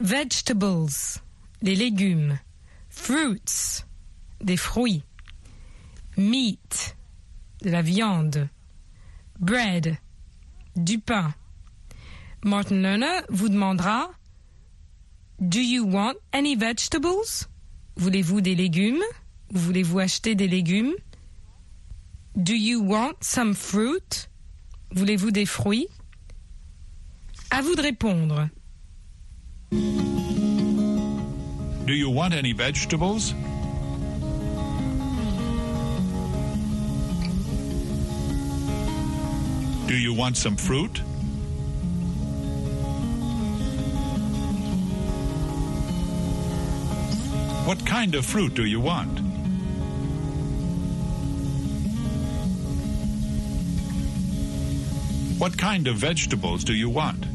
Vegetables, 0.00 1.20
les 1.62 1.76
légumes. 1.76 2.36
Fruits, 2.90 3.84
des 4.40 4.56
fruits. 4.56 5.04
Meat, 6.16 6.96
de 7.62 7.70
la 7.70 7.82
viande. 7.82 8.48
Bread, 9.42 9.98
du 10.76 11.00
pain. 11.00 11.34
Martin 12.44 12.76
Lerner 12.76 13.22
vous 13.28 13.48
demandera 13.48 14.08
Do 15.40 15.58
you 15.58 15.84
want 15.84 16.14
any 16.32 16.54
vegetables? 16.54 17.48
Voulez-vous 17.96 18.40
des 18.40 18.54
légumes? 18.54 19.02
Voulez-vous 19.50 19.98
acheter 19.98 20.36
des 20.36 20.46
légumes? 20.46 20.92
Do 22.36 22.54
you 22.54 22.80
want 22.84 23.14
some 23.20 23.52
fruit? 23.54 24.28
Voulez-vous 24.92 25.32
des 25.32 25.44
fruits? 25.44 25.88
À 27.50 27.62
vous 27.62 27.74
de 27.74 27.82
répondre. 27.82 28.48
Do 31.84 31.92
you 31.92 32.08
want 32.10 32.32
any 32.32 32.52
vegetables? 32.52 33.34
Do 39.86 39.96
you 39.96 40.14
want 40.14 40.36
some 40.36 40.56
fruit? 40.56 40.98
What 47.66 47.84
kind 47.86 48.14
of 48.14 48.26
fruit 48.26 48.54
do 48.54 48.64
you 48.64 48.80
want? 48.80 49.20
What 55.38 55.58
kind 55.58 55.88
of 55.88 55.96
vegetables 55.96 56.64
do 56.64 56.74
you 56.74 56.88
want? 56.88 57.31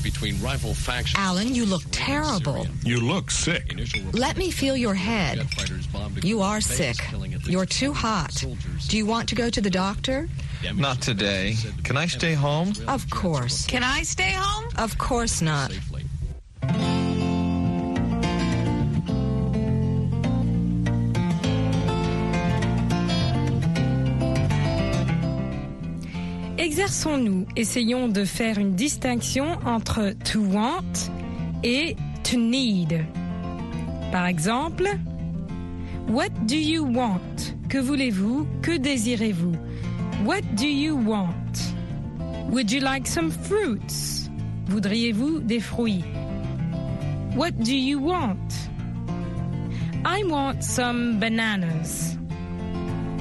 Overnight 0.00 0.12
between 0.12 0.40
rival 0.42 0.74
factions. 0.74 1.18
Alan, 1.18 1.54
you 1.54 1.66
look 1.66 1.82
terrible. 1.90 2.66
You 2.84 3.00
look 3.00 3.30
sick. 3.30 3.74
Let 4.12 4.36
me 4.36 4.50
feel 4.50 4.76
your 4.76 4.94
head. 4.94 5.46
You 6.22 6.42
are 6.42 6.60
sick. 6.60 6.96
You're 7.46 7.66
too 7.66 7.92
hot. 7.92 8.44
Do 8.88 8.96
you 8.96 9.06
want 9.06 9.28
to 9.28 9.34
go 9.34 9.50
to 9.50 9.60
the 9.60 9.70
doctor? 9.70 10.28
Not 10.74 11.00
today. 11.00 11.56
Can 11.84 11.96
I 11.96 12.06
stay 12.06 12.34
home? 12.34 12.72
Of 12.88 13.08
course. 13.10 13.66
Can 13.66 13.82
I 13.82 14.02
stay 14.02 14.32
home? 14.32 14.70
Of 14.76 14.98
course 14.98 15.42
not. 15.42 15.72
Exerçons-nous, 26.70 27.46
essayons 27.56 28.06
de 28.06 28.24
faire 28.24 28.56
une 28.56 28.76
distinction 28.76 29.58
entre 29.66 30.14
to 30.22 30.38
want 30.40 31.10
et 31.64 31.96
to 32.22 32.36
need. 32.38 33.04
Par 34.12 34.26
exemple, 34.26 34.86
What 36.06 36.30
do 36.46 36.54
you 36.54 36.84
want? 36.84 37.56
Que 37.68 37.78
voulez-vous? 37.78 38.46
Que 38.62 38.78
désirez-vous? 38.78 39.56
What 40.24 40.42
do 40.54 40.68
you 40.68 40.94
want? 40.94 41.34
Would 42.52 42.70
you 42.70 42.78
like 42.78 43.08
some 43.08 43.32
fruits? 43.32 44.30
Voudriez-vous 44.68 45.40
des 45.40 45.58
fruits? 45.58 46.04
What 47.34 47.58
do 47.64 47.74
you 47.74 47.98
want? 47.98 48.54
I 50.04 50.22
want 50.22 50.62
some 50.62 51.18
bananas. 51.18 52.16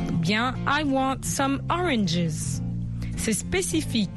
Ou 0.08 0.18
Bien, 0.18 0.53
I 0.68 0.83
want 0.83 1.25
some 1.25 1.64
oranges. 1.72 2.62
C'est 3.20 3.34
spécifique. 3.34 4.10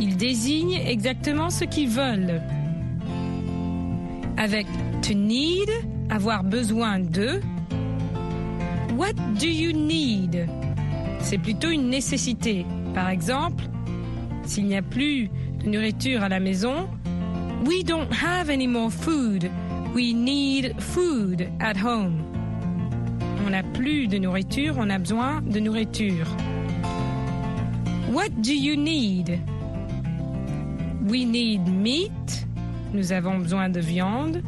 Ils 0.00 0.16
désignent 0.16 0.80
exactement 0.86 1.50
ce 1.50 1.64
qu'ils 1.64 1.88
veulent. 1.88 2.40
Avec 4.36 4.66
to 5.02 5.12
need, 5.12 5.68
avoir 6.08 6.44
besoin 6.44 7.00
de. 7.00 7.40
What 8.96 9.14
do 9.40 9.46
you 9.46 9.72
need? 9.72 10.46
C'est 11.18 11.38
plutôt 11.38 11.70
une 11.70 11.90
nécessité. 11.90 12.64
Par 12.94 13.10
exemple, 13.10 13.64
s'il 14.44 14.66
n'y 14.66 14.76
a 14.76 14.82
plus 14.82 15.28
de 15.62 15.68
nourriture 15.68 16.22
à 16.22 16.28
la 16.28 16.40
maison, 16.40 16.88
We 17.66 17.82
don't 17.82 18.10
have 18.10 18.48
any 18.48 18.68
more 18.68 18.90
food. 18.90 19.50
We 19.94 20.14
need 20.14 20.80
food 20.80 21.50
at 21.60 21.76
home. 21.76 22.22
On 23.44 23.50
n'a 23.50 23.62
plus 23.62 24.06
de 24.06 24.16
nourriture, 24.16 24.76
on 24.78 24.88
a 24.88 24.98
besoin 24.98 25.42
de 25.42 25.58
nourriture. 25.60 26.26
What 28.10 28.42
do 28.42 28.52
you 28.52 28.76
need? 28.76 29.40
We 31.06 31.24
need 31.24 31.68
meat. 31.68 32.44
Nous 32.92 33.12
avons 33.12 33.38
besoin 33.38 33.68
de 33.68 33.80
viande. 33.80 34.42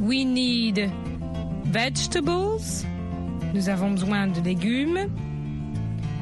We 0.00 0.24
need 0.24 0.90
vegetables. 1.64 2.86
Nous 3.52 3.68
avons 3.68 3.90
besoin 3.90 4.28
de 4.28 4.40
légumes. 4.40 5.10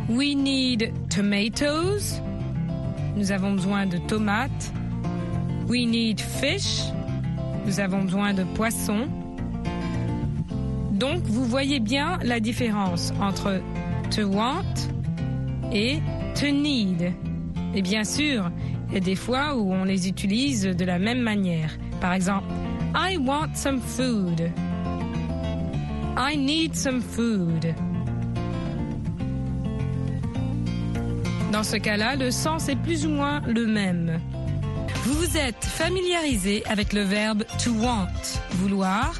We 0.08 0.34
need 0.34 0.92
tomatoes. 1.08 2.20
Nous 3.14 3.30
avons 3.30 3.54
besoin 3.54 3.86
de 3.86 3.98
tomates. 4.08 4.72
We 5.68 5.86
need 5.86 6.20
fish. 6.20 6.82
Nous 7.66 7.78
avons 7.78 8.02
besoin 8.02 8.34
de 8.34 8.42
poissons. 8.56 9.06
Donc, 10.90 11.22
vous 11.22 11.44
voyez 11.44 11.78
bien 11.78 12.18
la 12.24 12.40
différence 12.40 13.12
entre 13.20 13.60
to 14.10 14.26
want 14.26 14.88
et 15.72 16.00
to 16.34 16.46
need. 16.50 17.12
Et 17.74 17.82
bien 17.82 18.04
sûr, 18.04 18.50
il 18.88 18.94
y 18.94 18.96
a 18.96 19.00
des 19.00 19.16
fois 19.16 19.56
où 19.56 19.72
on 19.72 19.84
les 19.84 20.08
utilise 20.08 20.62
de 20.62 20.84
la 20.84 20.98
même 20.98 21.20
manière. 21.20 21.76
Par 22.00 22.12
exemple, 22.12 22.46
I 22.94 23.16
want 23.18 23.54
some 23.54 23.80
food. 23.80 24.50
I 26.16 26.36
need 26.36 26.74
some 26.74 27.00
food. 27.00 27.74
Dans 31.52 31.62
ce 31.62 31.76
cas-là, 31.76 32.16
le 32.16 32.30
sens 32.30 32.68
est 32.68 32.76
plus 32.76 33.06
ou 33.06 33.10
moins 33.10 33.40
le 33.46 33.66
même. 33.66 34.20
Vous 35.04 35.14
vous 35.14 35.36
êtes 35.36 35.64
familiarisé 35.64 36.62
avec 36.66 36.92
le 36.92 37.02
verbe 37.02 37.44
to 37.62 37.70
want, 37.72 38.08
vouloir, 38.52 39.14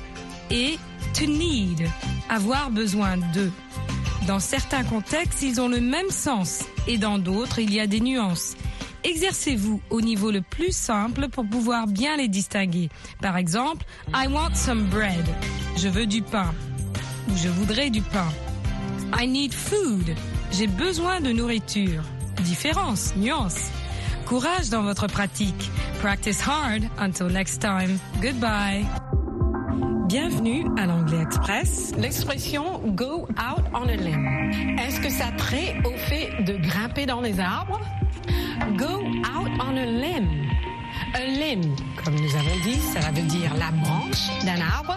et 0.51 0.79
to 1.15 1.27
need, 1.27 1.89
avoir 2.29 2.71
besoin 2.71 3.17
de. 3.17 3.51
Dans 4.29 4.41
certains 4.41 4.85
contextes, 4.85 5.41
ils 5.41 5.59
ont 5.59 5.69
le 5.69 5.81
même 5.81 6.11
sens 6.11 6.65
et 6.87 6.99
dans 6.99 7.19
d'autres, 7.19 7.61
il 7.61 7.73
y 7.73 7.81
a 7.81 7.87
des 7.87 7.99
nuances. 7.99 8.59
Exercez-vous 9.03 9.81
au 9.89 10.03
niveau 10.03 10.31
le 10.31 10.43
plus 10.43 10.77
simple 10.77 11.29
pour 11.31 11.47
pouvoir 11.47 11.87
bien 11.87 12.19
les 12.19 12.29
distinguer. 12.29 12.91
Par 13.23 13.39
exemple, 13.39 13.87
I 14.15 14.27
want 14.29 14.55
some 14.55 14.85
bread. 14.91 15.25
Je 15.79 15.89
veux 15.89 16.05
du 16.07 16.21
pain. 16.21 16.53
Ou 17.31 17.39
je 17.39 17.49
voudrais 17.49 17.89
du 17.89 18.03
pain. 18.03 18.29
I 19.19 19.27
need 19.27 19.55
food. 19.55 20.15
J'ai 20.53 20.67
besoin 20.67 21.23
de 21.23 21.33
nourriture. 21.33 22.03
Différence, 22.43 23.17
nuance. 23.17 23.71
Courage 24.27 24.69
dans 24.69 24.83
votre 24.83 25.07
pratique. 25.07 25.71
Practice 26.03 26.43
hard. 26.47 26.83
Until 26.99 27.29
next 27.29 27.63
time. 27.63 27.99
Goodbye. 28.21 28.85
Bienvenue 30.09 30.65
à 30.79 30.87
l'Anglais 30.87 31.21
Express. 31.21 31.93
L'expression 31.99 32.79
go 32.95 33.29
out 33.33 33.63
on 33.75 33.87
a 33.87 33.95
limb. 33.95 34.51
Est-ce 34.79 35.01
que 35.01 35.11
ça 35.11 35.27
trait 35.37 35.77
au 35.85 35.93
fait 35.99 36.43
de 36.45 36.57
grimper 36.57 37.05
dans 37.05 37.21
les 37.21 37.39
arbres? 37.39 37.79
Go 38.79 38.87
out 38.87 39.51
on 39.61 39.77
a 39.77 39.85
limb. 39.85 40.27
A 41.13 41.27
limb, 41.27 41.77
comme 42.03 42.15
nous 42.15 42.35
avons 42.37 42.59
dit, 42.65 42.79
cela 42.95 43.11
veut 43.11 43.29
dire 43.29 43.53
la 43.59 43.71
branche 43.71 44.29
d'un 44.47 44.63
arbre. 44.63 44.95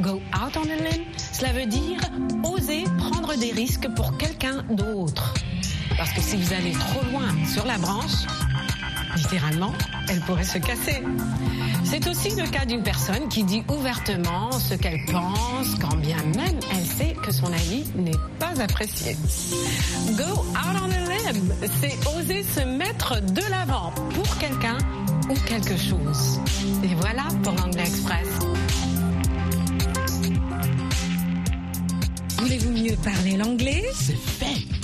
Go 0.00 0.22
out 0.34 0.56
on 0.56 0.62
a 0.62 0.76
limb, 0.76 1.04
cela 1.18 1.52
veut 1.52 1.66
dire 1.66 2.00
oser 2.42 2.84
prendre 2.96 3.36
des 3.36 3.52
risques 3.52 3.88
pour 3.94 4.16
quelqu'un 4.16 4.62
d'autre. 4.70 5.34
Parce 5.98 6.12
que 6.14 6.22
si 6.22 6.36
vous 6.36 6.54
allez 6.54 6.72
trop 6.72 7.04
loin 7.12 7.28
sur 7.46 7.66
la 7.66 7.76
branche, 7.76 8.24
littéralement, 9.16 9.72
elle 10.08 10.20
pourrait 10.20 10.44
se 10.44 10.58
casser. 10.58 11.02
C'est 11.84 12.06
aussi 12.08 12.30
le 12.30 12.46
cas 12.48 12.64
d'une 12.64 12.82
personne 12.82 13.28
qui 13.28 13.44
dit 13.44 13.62
ouvertement 13.68 14.50
ce 14.52 14.74
qu'elle 14.74 15.04
pense, 15.06 15.74
quand 15.80 15.96
bien 15.96 16.16
même 16.36 16.58
elle 16.72 16.84
sait 16.84 17.14
que 17.22 17.32
son 17.32 17.52
avis 17.52 17.84
n'est 17.94 18.12
pas 18.38 18.60
apprécié. 18.60 19.16
Go 20.16 20.24
out 20.24 20.76
on 20.82 20.90
a 20.90 21.32
limb, 21.32 21.54
c'est 21.80 21.96
oser 22.16 22.42
se 22.42 22.60
mettre 22.60 23.20
de 23.20 23.42
l'avant 23.50 23.92
pour 24.14 24.38
quelqu'un 24.38 24.78
ou 25.30 25.34
quelque 25.46 25.76
chose. 25.76 26.40
Et 26.82 26.94
voilà 26.94 27.24
pour 27.42 27.54
l'Anglais 27.54 27.82
Express. 27.86 28.28
Vous 32.36 32.44
Voulez-vous 32.44 32.72
mieux 32.72 32.96
parler 32.96 33.38
l'anglais? 33.38 33.84
C'est 33.94 34.18
fait. 34.18 34.83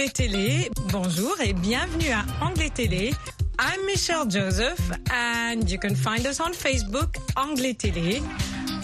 Anglais 0.00 0.12
Télé. 0.14 0.70
Bonjour 0.90 1.38
et 1.42 1.52
bienvenue 1.52 2.08
à 2.08 2.24
Anglais 2.40 2.70
Télé. 2.70 3.12
I'm 3.58 3.84
Michelle 3.84 4.30
Joseph 4.30 4.80
and 5.12 5.70
you 5.70 5.78
can 5.78 5.94
find 5.94 6.26
us 6.26 6.40
on 6.40 6.54
Facebook, 6.54 7.16
Anglais 7.36 7.74
Télé. 7.74 8.22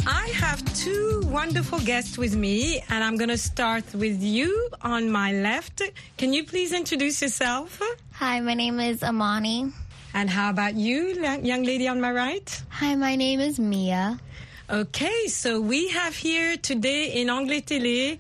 I 0.07 0.29
have 0.39 0.63
two 0.75 1.23
wonderful 1.25 1.79
guests 1.79 2.19
with 2.19 2.37
me 2.37 2.83
and 2.91 3.03
I'm 3.03 3.17
going 3.17 3.31
to 3.31 3.39
start 3.39 3.85
with 3.95 4.23
you 4.23 4.69
on 4.83 5.11
my 5.11 5.33
left. 5.33 5.81
Can 6.19 6.35
you 6.35 6.45
please 6.45 6.75
introduce 6.75 7.23
yourself? 7.23 7.81
Hi, 8.17 8.41
my 8.41 8.53
name 8.53 8.79
is 8.79 9.03
Amani. 9.03 9.73
And 10.13 10.29
how 10.29 10.51
about 10.51 10.75
you, 10.75 11.15
young 11.43 11.63
lady 11.63 11.89
on 11.89 11.99
my 11.99 12.13
right? 12.13 12.63
Hi, 12.69 12.95
my 12.95 13.17
name 13.17 13.41
is 13.41 13.59
Mia. 13.59 14.21
Okay, 14.69 15.29
so 15.29 15.63
we 15.63 15.89
have 15.89 16.15
here 16.15 16.59
today 16.59 17.13
in 17.23 17.31
Anglais 17.31 17.63
Télé 17.63 18.19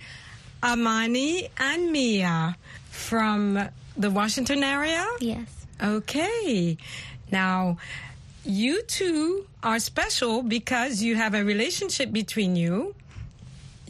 Amani 0.62 1.46
and 1.59 1.92
Mia 1.92 2.56
from 2.96 3.68
the 3.96 4.11
Washington 4.11 4.62
area. 4.64 5.06
Yes. 5.20 5.46
Okay. 5.82 6.76
Now, 7.30 7.78
you 8.44 8.82
two 8.82 9.46
are 9.62 9.78
special 9.78 10.42
because 10.42 11.02
you 11.02 11.16
have 11.16 11.35
a 11.35 11.44
relationship 11.44 12.12
between 12.12 12.56
you. 12.56 12.94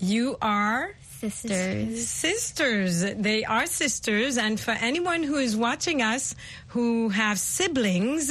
You 0.01 0.37
are 0.43 0.95
Sisters. 1.21 2.07
sisters. 2.07 3.01
They 3.15 3.45
are 3.45 3.67
sisters. 3.67 4.37
And 4.37 4.61
for 4.61 4.73
anyone 4.73 5.23
who 5.23 5.37
is 5.37 5.57
watching 5.57 6.03
us 6.03 6.35
who 6.69 7.09
have 7.09 7.39
siblings 7.39 8.31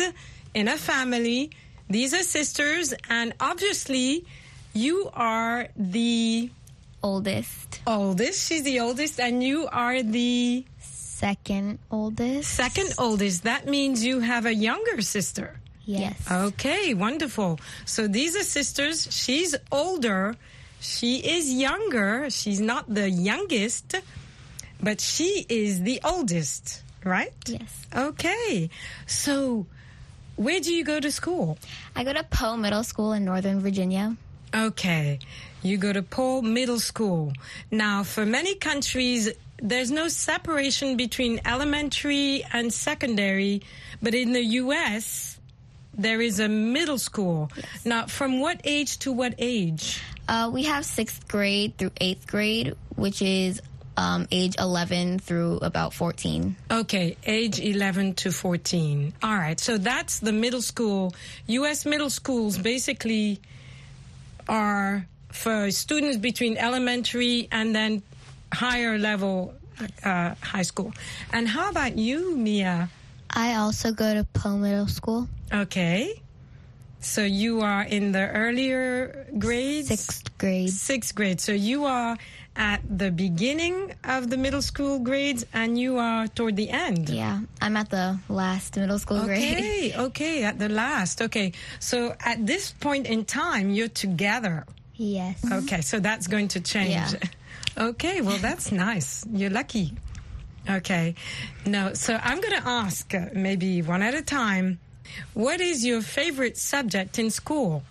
in 0.53 0.67
a 0.67 0.77
family, 0.77 1.49
these 1.89 2.13
are 2.13 2.21
sisters. 2.23 2.93
And 3.09 3.33
obviously, 3.39 4.25
you 4.73 5.09
are 5.13 5.67
the 5.75 6.49
Oldest. 7.03 7.81
oldest. 7.85 8.47
She's 8.47 8.63
the 8.63 8.79
oldest. 8.79 9.19
And 9.19 9.43
you 9.43 9.67
are 9.71 10.01
the 10.03 10.65
Second 10.79 11.79
oldest. 11.91 12.51
second 12.51 12.93
oldest. 12.97 13.43
That 13.43 13.67
means 13.67 14.03
you 14.03 14.19
have 14.19 14.45
a 14.45 14.53
younger 14.53 15.01
sister. 15.01 15.59
Yes. 15.85 16.19
Okay, 16.29 16.93
wonderful. 16.93 17.59
So 17.85 18.07
these 18.07 18.35
are 18.35 18.43
sisters. 18.43 19.07
She's 19.11 19.55
older. 19.71 20.35
She 20.81 21.17
is 21.17 21.53
younger. 21.53 22.29
She's 22.29 22.59
not 22.59 22.91
the 22.93 23.09
youngest, 23.09 23.95
but 24.81 24.99
she 24.99 25.45
is 25.47 25.81
the 25.83 26.01
oldest, 26.03 26.81
right? 27.03 27.33
Yes. 27.47 27.85
Okay. 27.95 28.69
So 29.07 29.67
where 30.35 30.59
do 30.59 30.73
you 30.73 30.83
go 30.83 30.99
to 30.99 31.11
school? 31.11 31.57
I 31.95 32.03
go 32.03 32.11
to 32.13 32.23
Poe 32.23 32.57
Middle 32.57 32.83
School 32.83 33.13
in 33.13 33.23
Northern 33.23 33.61
Virginia. 33.61 34.17
Okay. 34.55 35.19
You 35.63 35.77
go 35.77 35.91
to 35.91 36.01
Paul 36.01 36.43
Middle 36.43 36.79
School. 36.79 37.33
Now, 37.71 38.03
for 38.03 38.25
many 38.25 38.55
countries, 38.55 39.31
there's 39.57 39.91
no 39.91 40.07
separation 40.07 40.95
between 40.95 41.41
elementary 41.45 42.45
and 42.53 42.71
secondary, 42.71 43.63
but 44.01 44.13
in 44.13 44.31
the 44.31 44.43
U.S., 44.63 45.39
there 45.97 46.21
is 46.21 46.39
a 46.39 46.47
middle 46.47 46.99
school. 46.99 47.49
Now, 47.83 48.05
from 48.05 48.39
what 48.39 48.61
age 48.63 48.99
to 48.99 49.11
what 49.11 49.33
age? 49.37 50.01
Uh, 50.27 50.49
we 50.53 50.63
have 50.63 50.85
sixth 50.85 51.27
grade 51.27 51.77
through 51.77 51.91
eighth 51.99 52.27
grade, 52.27 52.75
which 52.95 53.21
is 53.21 53.61
um, 53.97 54.27
age 54.31 54.55
11 54.59 55.19
through 55.19 55.57
about 55.57 55.93
14. 55.93 56.55
Okay, 56.69 57.17
age 57.25 57.59
11 57.59 58.15
to 58.15 58.31
14. 58.31 59.13
All 59.23 59.35
right, 59.35 59.59
so 59.59 59.77
that's 59.77 60.19
the 60.19 60.33
middle 60.33 60.61
school. 60.61 61.13
U.S. 61.47 61.85
middle 61.85 62.09
schools 62.09 62.57
basically 62.57 63.39
are 64.47 65.07
for 65.31 65.71
students 65.71 66.17
between 66.17 66.57
elementary 66.57 67.47
and 67.51 67.75
then 67.75 68.01
higher 68.53 68.97
level 68.97 69.53
uh, 70.03 70.35
high 70.41 70.61
school. 70.61 70.93
And 71.33 71.47
how 71.47 71.69
about 71.69 71.97
you, 71.97 72.35
Mia? 72.37 72.89
I 73.29 73.55
also 73.55 73.91
go 73.91 74.13
to 74.13 74.23
Poe 74.23 74.57
Middle 74.57 74.87
School. 74.87 75.27
Okay. 75.51 76.21
So 77.01 77.21
you 77.21 77.61
are 77.61 77.83
in 77.83 78.13
the 78.13 78.27
earlier 78.29 79.27
grades? 79.37 79.89
Sixth 79.89 80.37
grade. 80.37 80.69
Sixth 80.71 81.13
grade. 81.13 81.41
So 81.41 81.51
you 81.51 81.85
are 81.85 82.17
at 82.55 82.81
the 82.87 83.11
beginning 83.11 83.93
of 84.03 84.29
the 84.29 84.37
middle 84.37 84.61
school 84.61 84.99
grades 84.99 85.45
and 85.53 85.77
you 85.77 85.97
are 85.97 86.27
toward 86.27 86.55
the 86.55 86.69
end. 86.69 87.09
Yeah, 87.09 87.41
I'm 87.61 87.75
at 87.77 87.89
the 87.89 88.17
last 88.29 88.77
middle 88.77 88.99
school 88.99 89.23
grade. 89.23 89.57
Okay, 89.57 89.93
okay, 89.97 90.43
at 90.43 90.59
the 90.59 90.69
last. 90.69 91.21
Okay. 91.21 91.51
So 91.79 92.15
at 92.23 92.45
this 92.45 92.71
point 92.71 93.07
in 93.07 93.25
time, 93.25 93.69
you're 93.71 93.89
together. 93.89 94.65
Yes. 94.95 95.43
Okay, 95.51 95.81
so 95.81 95.99
that's 95.99 96.27
going 96.27 96.47
to 96.49 96.61
change. 96.61 96.91
Yeah. 96.91 97.11
Okay, 97.77 98.21
well, 98.21 98.37
that's 98.37 98.71
nice. 98.87 99.25
You're 99.29 99.49
lucky. 99.49 99.91
Okay. 100.69 101.15
No, 101.65 101.93
so 101.93 102.17
I'm 102.23 102.39
going 102.39 102.55
to 102.55 102.65
ask, 102.65 103.13
uh, 103.13 103.25
maybe 103.33 103.81
one 103.81 104.01
at 104.01 104.13
a 104.13 104.21
time, 104.21 104.79
what 105.33 105.59
is 105.59 105.85
your 105.85 106.01
favorite 106.01 106.57
subject 106.57 107.19
in 107.19 107.29
school? 107.29 107.83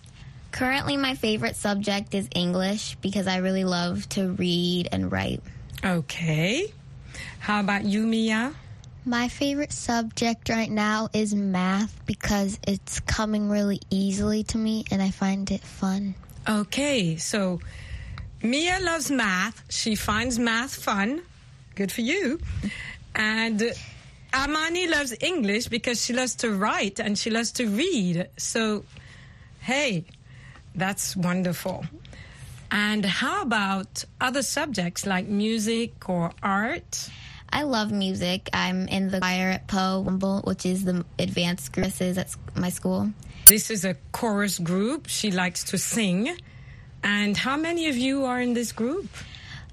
Currently, 0.55 0.95
my 0.95 1.15
favorite 1.15 1.57
subject 1.57 2.15
is 2.15 2.29
English 2.33 2.95
because 3.01 3.27
I 3.27 3.39
really 3.39 3.65
love 3.65 4.07
to 4.15 4.31
read 4.31 4.87
and 4.89 5.11
write. 5.11 5.41
Okay. 5.83 6.71
How 7.39 7.59
about 7.59 7.83
you, 7.83 8.07
Mia? 8.07 8.53
My 9.03 9.27
favorite 9.27 9.73
subject 9.73 10.47
right 10.47 10.71
now 10.71 11.09
is 11.11 11.35
math 11.35 11.93
because 12.05 12.57
it's 12.65 13.01
coming 13.01 13.49
really 13.49 13.81
easily 13.89 14.43
to 14.43 14.57
me 14.57 14.85
and 14.91 15.01
I 15.01 15.11
find 15.11 15.51
it 15.51 15.59
fun. 15.59 16.15
Okay, 16.47 17.17
so 17.17 17.59
Mia 18.41 18.79
loves 18.79 19.11
math. 19.11 19.61
She 19.67 19.95
finds 19.95 20.39
math 20.39 20.73
fun. 20.73 21.21
Good 21.75 21.91
for 21.91 21.99
you. 21.99 22.39
And 23.13 23.73
Amani 24.33 24.87
loves 24.87 25.13
English 25.19 25.67
because 25.67 26.01
she 26.01 26.13
loves 26.13 26.33
to 26.35 26.51
write 26.51 27.01
and 27.01 27.17
she 27.17 27.29
loves 27.29 27.51
to 27.59 27.67
read. 27.67 28.29
So, 28.37 28.85
hey, 29.59 30.05
that's 30.75 31.15
wonderful. 31.15 31.85
And 32.71 33.05
how 33.05 33.41
about 33.41 34.03
other 34.19 34.41
subjects 34.41 35.05
like 35.05 35.27
music 35.27 36.09
or 36.09 36.31
art? 36.43 37.09
I 37.49 37.63
love 37.63 37.91
music. 37.91 38.49
I'm 38.53 38.87
in 38.87 39.09
the 39.09 39.19
choir 39.19 39.51
at 39.51 39.67
Poe, 39.67 40.03
Humboldt, 40.03 40.45
which 40.45 40.65
is 40.65 40.83
the 40.83 41.05
advanced 41.17 41.71
courses 41.73 42.17
at 42.17 42.35
my 42.55 42.69
school. 42.69 43.11
This 43.45 43.69
is 43.69 43.85
a 43.85 43.95
chorus 44.11 44.59
group. 44.59 45.07
She 45.07 45.31
likes 45.31 45.63
to 45.65 45.77
sing. 45.77 46.35
And 47.03 47.37
how 47.37 47.55
many 47.55 47.87
of 47.87 47.95
you 47.95 48.25
are 48.25 48.41
in 48.41 48.53
this 48.55 48.71
group? 48.71 49.07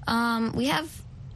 Um, 0.07 0.53
we 0.53 0.67
have 0.67 0.89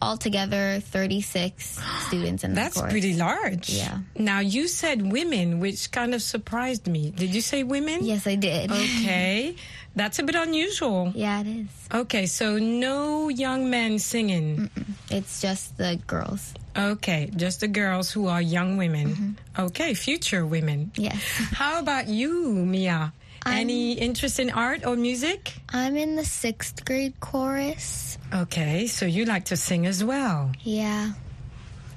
altogether 0.03 0.81
36 0.81 1.81
students 2.09 2.45
in 2.45 2.51
the 2.51 2.57
That's 2.57 2.79
course. 2.79 2.91
pretty 2.91 3.15
large. 3.15 3.71
Yeah. 3.71 3.99
Now, 4.17 4.41
you 4.41 4.69
said 4.69 5.11
women, 5.11 5.61
which 5.61 5.91
kind 5.91 6.15
of 6.15 6.23
surprised 6.23 6.87
me. 6.87 7.11
Did 7.11 7.35
you 7.35 7.41
say 7.41 7.63
women? 7.63 8.05
Yes, 8.05 8.27
I 8.27 8.35
did. 8.37 8.71
Okay. 8.77 9.57
That's 9.97 10.19
a 10.19 10.23
bit 10.23 10.35
unusual. 10.35 11.11
Yeah, 11.15 11.41
it 11.41 11.47
is. 11.47 11.69
Okay, 11.93 12.27
so 12.27 12.59
no 12.59 13.31
young 13.31 13.71
men 13.71 13.99
singing. 13.99 14.69
It's 15.11 15.41
just 15.41 15.79
the 15.79 15.99
girls. 16.07 16.53
Okay, 16.77 17.31
just 17.35 17.61
the 17.61 17.69
girls 17.69 18.11
who 18.13 18.27
are 18.29 18.43
young 18.43 18.77
women. 18.77 19.09
Mm-hmm. 19.57 19.63
Okay, 19.73 19.95
future 19.95 20.45
women. 20.45 20.93
Yes. 20.97 21.17
How 21.57 21.79
about 21.81 22.09
you, 22.09 22.53
Mia? 22.53 23.15
Any 23.47 23.93
interest 23.93 24.41
in 24.41 24.51
art 24.51 24.85
or 24.85 24.97
music? 24.97 25.55
I'm 25.69 25.97
in 25.97 26.17
the 26.17 26.25
sixth 26.25 26.85
grade 26.85 27.19
chorus. 27.21 28.19
Okay, 28.35 28.87
so 28.87 29.07
you 29.07 29.25
like 29.25 29.47
to 29.47 29.57
sing 29.57 29.87
as 29.87 30.03
well. 30.03 30.53
Yeah. 30.63 31.13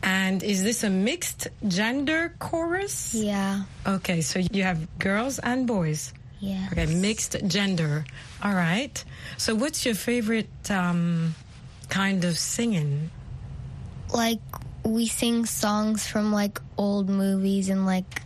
And 0.03 0.43
is 0.43 0.63
this 0.63 0.83
a 0.83 0.89
mixed 0.89 1.47
gender 1.67 2.35
chorus? 2.39 3.13
Yeah. 3.13 3.63
Okay, 3.85 4.21
so 4.21 4.39
you 4.39 4.63
have 4.63 4.99
girls 4.99 5.39
and 5.39 5.67
boys. 5.67 6.13
Yeah. 6.39 6.69
Okay, 6.71 6.85
mixed 6.85 7.35
gender. 7.47 8.05
All 8.41 8.53
right. 8.53 9.03
So, 9.37 9.55
what's 9.55 9.85
your 9.85 9.95
favorite 9.95 10.71
um, 10.71 11.35
kind 11.89 12.23
of 12.23 12.37
singing? 12.37 13.09
Like 14.13 14.39
we 14.83 15.07
sing 15.07 15.45
songs 15.45 16.07
from 16.07 16.31
like 16.31 16.61
old 16.77 17.09
movies 17.09 17.69
and 17.69 17.85
like 17.85 18.21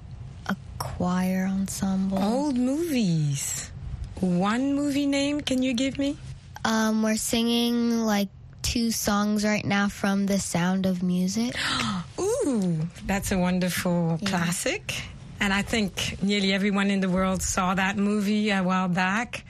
choir 0.83 1.47
ensemble. 1.49 2.21
Old 2.21 2.57
movies. 2.57 3.71
One 4.19 4.73
movie 4.75 5.05
name 5.05 5.39
can 5.41 5.63
you 5.63 5.73
give 5.73 5.97
me? 5.97 6.17
Um, 6.65 7.01
we're 7.03 7.15
singing 7.15 8.01
like 8.05 8.27
two 8.61 8.91
songs 8.91 9.43
right 9.45 9.63
now 9.65 9.87
from 9.87 10.25
The 10.25 10.39
Sound 10.39 10.85
of 10.85 11.01
Music. 11.01 11.55
Ooh, 12.19 12.79
that's 13.05 13.31
a 13.31 13.37
wonderful 13.37 14.19
Yeah. 14.21 14.29
classic. 14.29 14.93
And 15.39 15.53
I 15.53 15.61
think 15.61 16.17
nearly 16.21 16.53
everyone 16.53 16.89
in 16.91 16.99
the 16.99 17.09
world 17.09 17.41
saw 17.41 17.73
that 17.75 17.97
movie 17.97 18.49
a 18.49 18.61
while 18.63 18.87
back. 18.87 19.43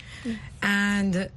And 0.62 1.30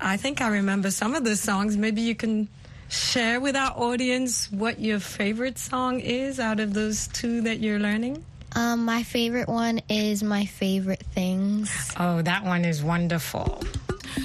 I 0.00 0.16
think 0.16 0.40
I 0.40 0.48
remember 0.48 0.90
some 0.90 1.14
of 1.14 1.24
the 1.24 1.34
songs. 1.36 1.76
Maybe 1.76 2.02
you 2.02 2.14
can 2.14 2.48
share 2.88 3.40
with 3.40 3.56
our 3.56 3.72
audience 3.76 4.50
what 4.52 4.78
your 4.80 5.00
favorite 5.00 5.58
song 5.58 5.98
is 6.00 6.38
out 6.38 6.60
of 6.60 6.74
those 6.74 7.08
two 7.08 7.40
that 7.42 7.58
you're 7.58 7.80
learning. 7.80 8.22
Um, 8.56 8.86
my 8.86 9.02
favorite 9.02 9.48
one 9.48 9.82
is 9.90 10.22
My 10.22 10.46
Favorite 10.46 11.04
Things. 11.14 11.92
Oh, 12.00 12.22
that 12.22 12.42
one 12.42 12.64
is 12.64 12.82
wonderful. 12.82 13.62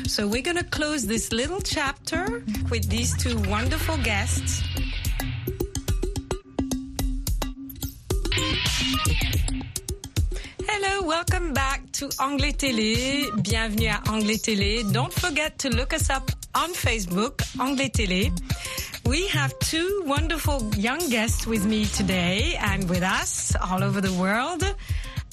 So 0.07 0.25
we're 0.25 0.41
going 0.41 0.55
to 0.55 0.63
close 0.63 1.05
this 1.05 1.33
little 1.33 1.59
chapter 1.59 2.41
with 2.69 2.87
these 2.87 3.11
two 3.17 3.37
wonderful 3.49 3.97
guests. 3.97 4.63
Hello, 10.65 11.05
welcome 11.05 11.53
back 11.53 11.91
to 11.91 12.09
Anglais 12.21 12.53
Télé. 12.53 13.27
Bienvenue 13.43 13.89
à 13.89 14.01
Anglais 14.07 14.37
Télé. 14.37 14.89
Don't 14.93 15.11
forget 15.11 15.59
to 15.59 15.69
look 15.69 15.93
us 15.93 16.09
up 16.09 16.31
on 16.55 16.73
Facebook, 16.73 17.41
Anglais 17.59 17.89
Télé. 17.89 18.31
We 19.05 19.27
have 19.27 19.57
two 19.59 20.03
wonderful 20.05 20.63
young 20.75 20.99
guests 21.09 21.47
with 21.47 21.65
me 21.65 21.85
today 21.85 22.55
and 22.59 22.89
with 22.89 23.03
us 23.03 23.55
all 23.55 23.83
over 23.83 24.01
the 24.01 24.13
world. 24.13 24.63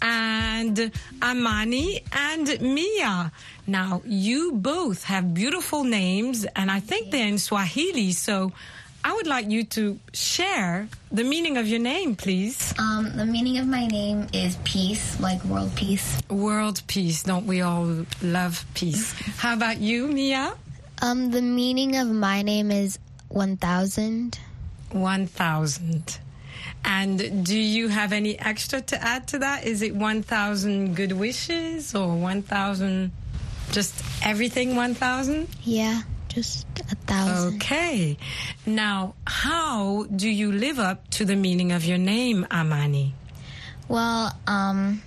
And 0.00 0.92
Amani 1.22 2.02
and 2.12 2.60
Mia. 2.60 3.32
Now, 3.66 4.00
you 4.06 4.52
both 4.52 5.04
have 5.04 5.34
beautiful 5.34 5.82
names, 5.82 6.46
and 6.54 6.70
I 6.70 6.78
think 6.80 7.10
they're 7.10 7.26
in 7.26 7.38
Swahili. 7.38 8.12
So 8.12 8.52
I 9.04 9.12
would 9.12 9.26
like 9.26 9.50
you 9.50 9.64
to 9.64 9.98
share 10.12 10.88
the 11.10 11.24
meaning 11.24 11.56
of 11.56 11.66
your 11.66 11.80
name, 11.80 12.14
please. 12.14 12.74
Um, 12.78 13.12
the 13.16 13.26
meaning 13.26 13.58
of 13.58 13.66
my 13.66 13.86
name 13.86 14.28
is 14.32 14.56
peace, 14.64 15.18
like 15.18 15.42
world 15.44 15.74
peace. 15.74 16.20
World 16.30 16.80
peace. 16.86 17.24
Don't 17.24 17.46
we 17.46 17.60
all 17.60 18.04
love 18.22 18.64
peace? 18.74 19.12
How 19.38 19.54
about 19.54 19.78
you, 19.78 20.06
Mia? 20.06 20.54
Um, 21.00 21.30
the 21.30 21.42
meaning 21.42 21.96
of 21.96 22.08
my 22.08 22.42
name 22.42 22.70
is 22.70 22.98
1000. 23.28 24.38
1000. 24.90 26.18
And 26.84 27.44
do 27.46 27.58
you 27.58 27.88
have 27.88 28.12
any 28.12 28.38
extra 28.38 28.80
to 28.80 29.02
add 29.02 29.28
to 29.28 29.38
that? 29.40 29.64
Is 29.64 29.82
it 29.82 29.94
1000 29.94 30.94
good 30.94 31.12
wishes 31.12 31.94
or 31.94 32.16
1000 32.16 33.12
just 33.70 34.02
everything 34.22 34.76
1000? 34.76 35.48
Yeah, 35.62 36.02
just 36.28 36.66
a 36.90 36.94
thousand. 37.06 37.56
Okay. 37.56 38.16
Now, 38.66 39.14
how 39.26 40.04
do 40.04 40.28
you 40.28 40.52
live 40.52 40.78
up 40.78 41.08
to 41.10 41.24
the 41.24 41.36
meaning 41.36 41.72
of 41.72 41.84
your 41.84 41.98
name, 41.98 42.46
Amani? 42.50 43.14
Well, 43.88 44.34
um, 44.46 45.02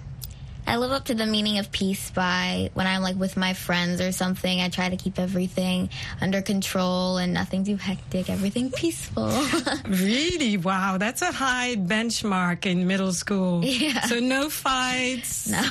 I 0.68 0.78
live 0.78 0.92
up 0.92 1.06
to 1.06 1.16
the 1.16 1.26
meaning 1.26 1.58
of 1.60 1.72
peace 1.72 2.12
by 2.12 2.70
when 2.74 2.88
I'm 2.88 3.02
like 3.02 3.16
with 3.18 3.36
my 3.36 3.54
friends 3.54 4.00
or 4.00 4.12
something. 4.12 4.62
I 4.62 4.70
try 4.70 4.90
to 4.90 4.96
keep 4.96 5.20
everything 5.20 5.90
under 6.22 6.42
control 6.42 7.18
and 7.18 7.34
nothing 7.34 7.66
too 7.66 7.76
hectic. 7.78 8.30
Everything 8.30 8.72
peaceful. 8.76 9.30
Really? 9.88 10.58
Wow, 10.58 10.98
that's 10.98 11.22
a 11.22 11.32
high 11.32 11.76
benchmark 11.76 12.66
in 12.66 12.88
middle 12.88 13.12
school. 13.14 13.64
Yeah. 13.66 14.02
So 14.06 14.20
no 14.20 14.50
fights. 14.50 15.52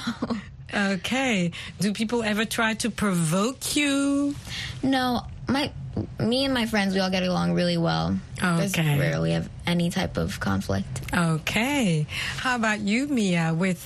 No. 0.72 0.88
Okay. 0.94 1.50
Do 1.80 1.92
people 1.92 2.22
ever 2.22 2.44
try 2.44 2.74
to 2.74 2.90
provoke 2.90 3.74
you? 3.76 4.34
no, 4.82 5.22
my 5.48 5.72
me 6.20 6.44
and 6.44 6.54
my 6.54 6.66
friends 6.66 6.94
we 6.94 7.00
all 7.00 7.10
get 7.10 7.24
along 7.24 7.54
really 7.54 7.76
well. 7.76 8.16
There's 8.40 8.72
Okay. 8.74 8.98
rarely 8.98 9.32
have 9.32 9.48
any 9.66 9.90
type 9.90 10.16
of 10.16 10.38
conflict. 10.38 11.00
Okay. 11.12 12.06
How 12.36 12.54
about 12.54 12.80
you, 12.80 13.08
Mia, 13.08 13.52
with 13.52 13.80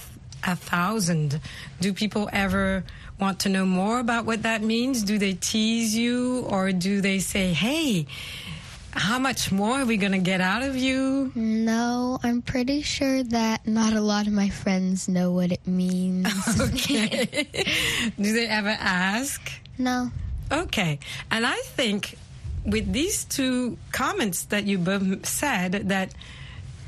a 0.46 0.56
thousand? 0.56 1.40
Do 1.80 1.92
people 1.92 2.28
ever 2.32 2.84
want 3.18 3.40
to 3.40 3.48
know 3.48 3.64
more 3.64 4.00
about 4.00 4.24
what 4.24 4.42
that 4.42 4.62
means? 4.62 5.02
Do 5.02 5.18
they 5.18 5.34
tease 5.34 5.96
you 5.96 6.40
or 6.48 6.72
do 6.72 7.00
they 7.00 7.18
say, 7.18 7.52
hey, 7.52 8.06
how 8.92 9.18
much 9.18 9.50
more 9.50 9.80
are 9.80 9.84
we 9.84 9.96
going 9.96 10.12
to 10.12 10.18
get 10.18 10.40
out 10.40 10.62
of 10.62 10.76
you? 10.76 11.32
No, 11.34 12.18
I'm 12.22 12.42
pretty 12.42 12.82
sure 12.82 13.22
that 13.24 13.66
not 13.66 13.92
a 13.92 14.00
lot 14.00 14.26
of 14.26 14.32
my 14.32 14.48
friends 14.50 15.08
know 15.08 15.32
what 15.32 15.50
it 15.52 15.66
means. 15.66 16.28
Okay. 16.60 17.46
do 18.20 18.32
they 18.32 18.46
ever 18.46 18.68
ask? 18.78 19.50
no. 19.78 20.10
Okay. 20.52 20.98
And 21.30 21.46
I 21.46 21.56
think 21.56 22.16
with 22.66 22.92
these 22.92 23.24
two 23.24 23.76
comments 23.92 24.44
that 24.46 24.64
you 24.64 24.78
both 24.78 25.26
said 25.26 25.72
that 25.88 26.14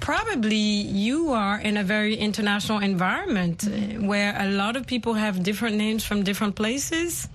probably 0.06 0.54
you 0.54 1.32
are 1.32 1.58
in 1.58 1.76
a 1.76 1.82
very 1.82 2.14
international 2.14 2.78
environment 2.78 3.66
uh, 3.66 3.70
where 4.06 4.36
a 4.38 4.48
lot 4.48 4.76
of 4.76 4.86
people 4.86 5.14
have 5.14 5.42
different 5.42 5.74
names 5.74 6.04
from 6.04 6.22
different 6.22 6.54
places. 6.54 7.28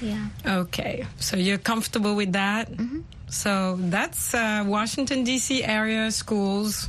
Yeah. 0.00 0.28
Okay. 0.46 1.06
So 1.18 1.36
you're 1.36 1.58
comfortable 1.58 2.14
with 2.14 2.32
that? 2.34 2.70
So 3.26 3.76
that's 3.80 4.32
uh, 4.32 4.62
Washington, 4.64 5.24
D.C. 5.24 5.64
area 5.64 6.12
schools, 6.12 6.88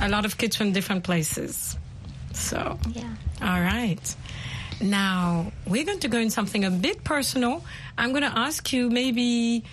a 0.00 0.08
lot 0.10 0.26
of 0.26 0.36
kids 0.36 0.54
from 0.54 0.72
different 0.72 1.02
places. 1.02 1.78
So. 2.34 2.78
Yeah. 2.92 3.14
All 3.40 3.62
right. 3.62 4.16
Now, 4.82 5.50
we're 5.66 5.86
going 5.86 6.00
to 6.00 6.08
go 6.08 6.18
in 6.18 6.28
something 6.28 6.66
a 6.66 6.70
bit 6.70 7.04
personal. 7.04 7.64
I'm 7.96 8.10
going 8.10 8.28
to 8.30 8.38
ask 8.38 8.70
you 8.74 8.90
maybe 8.90 9.64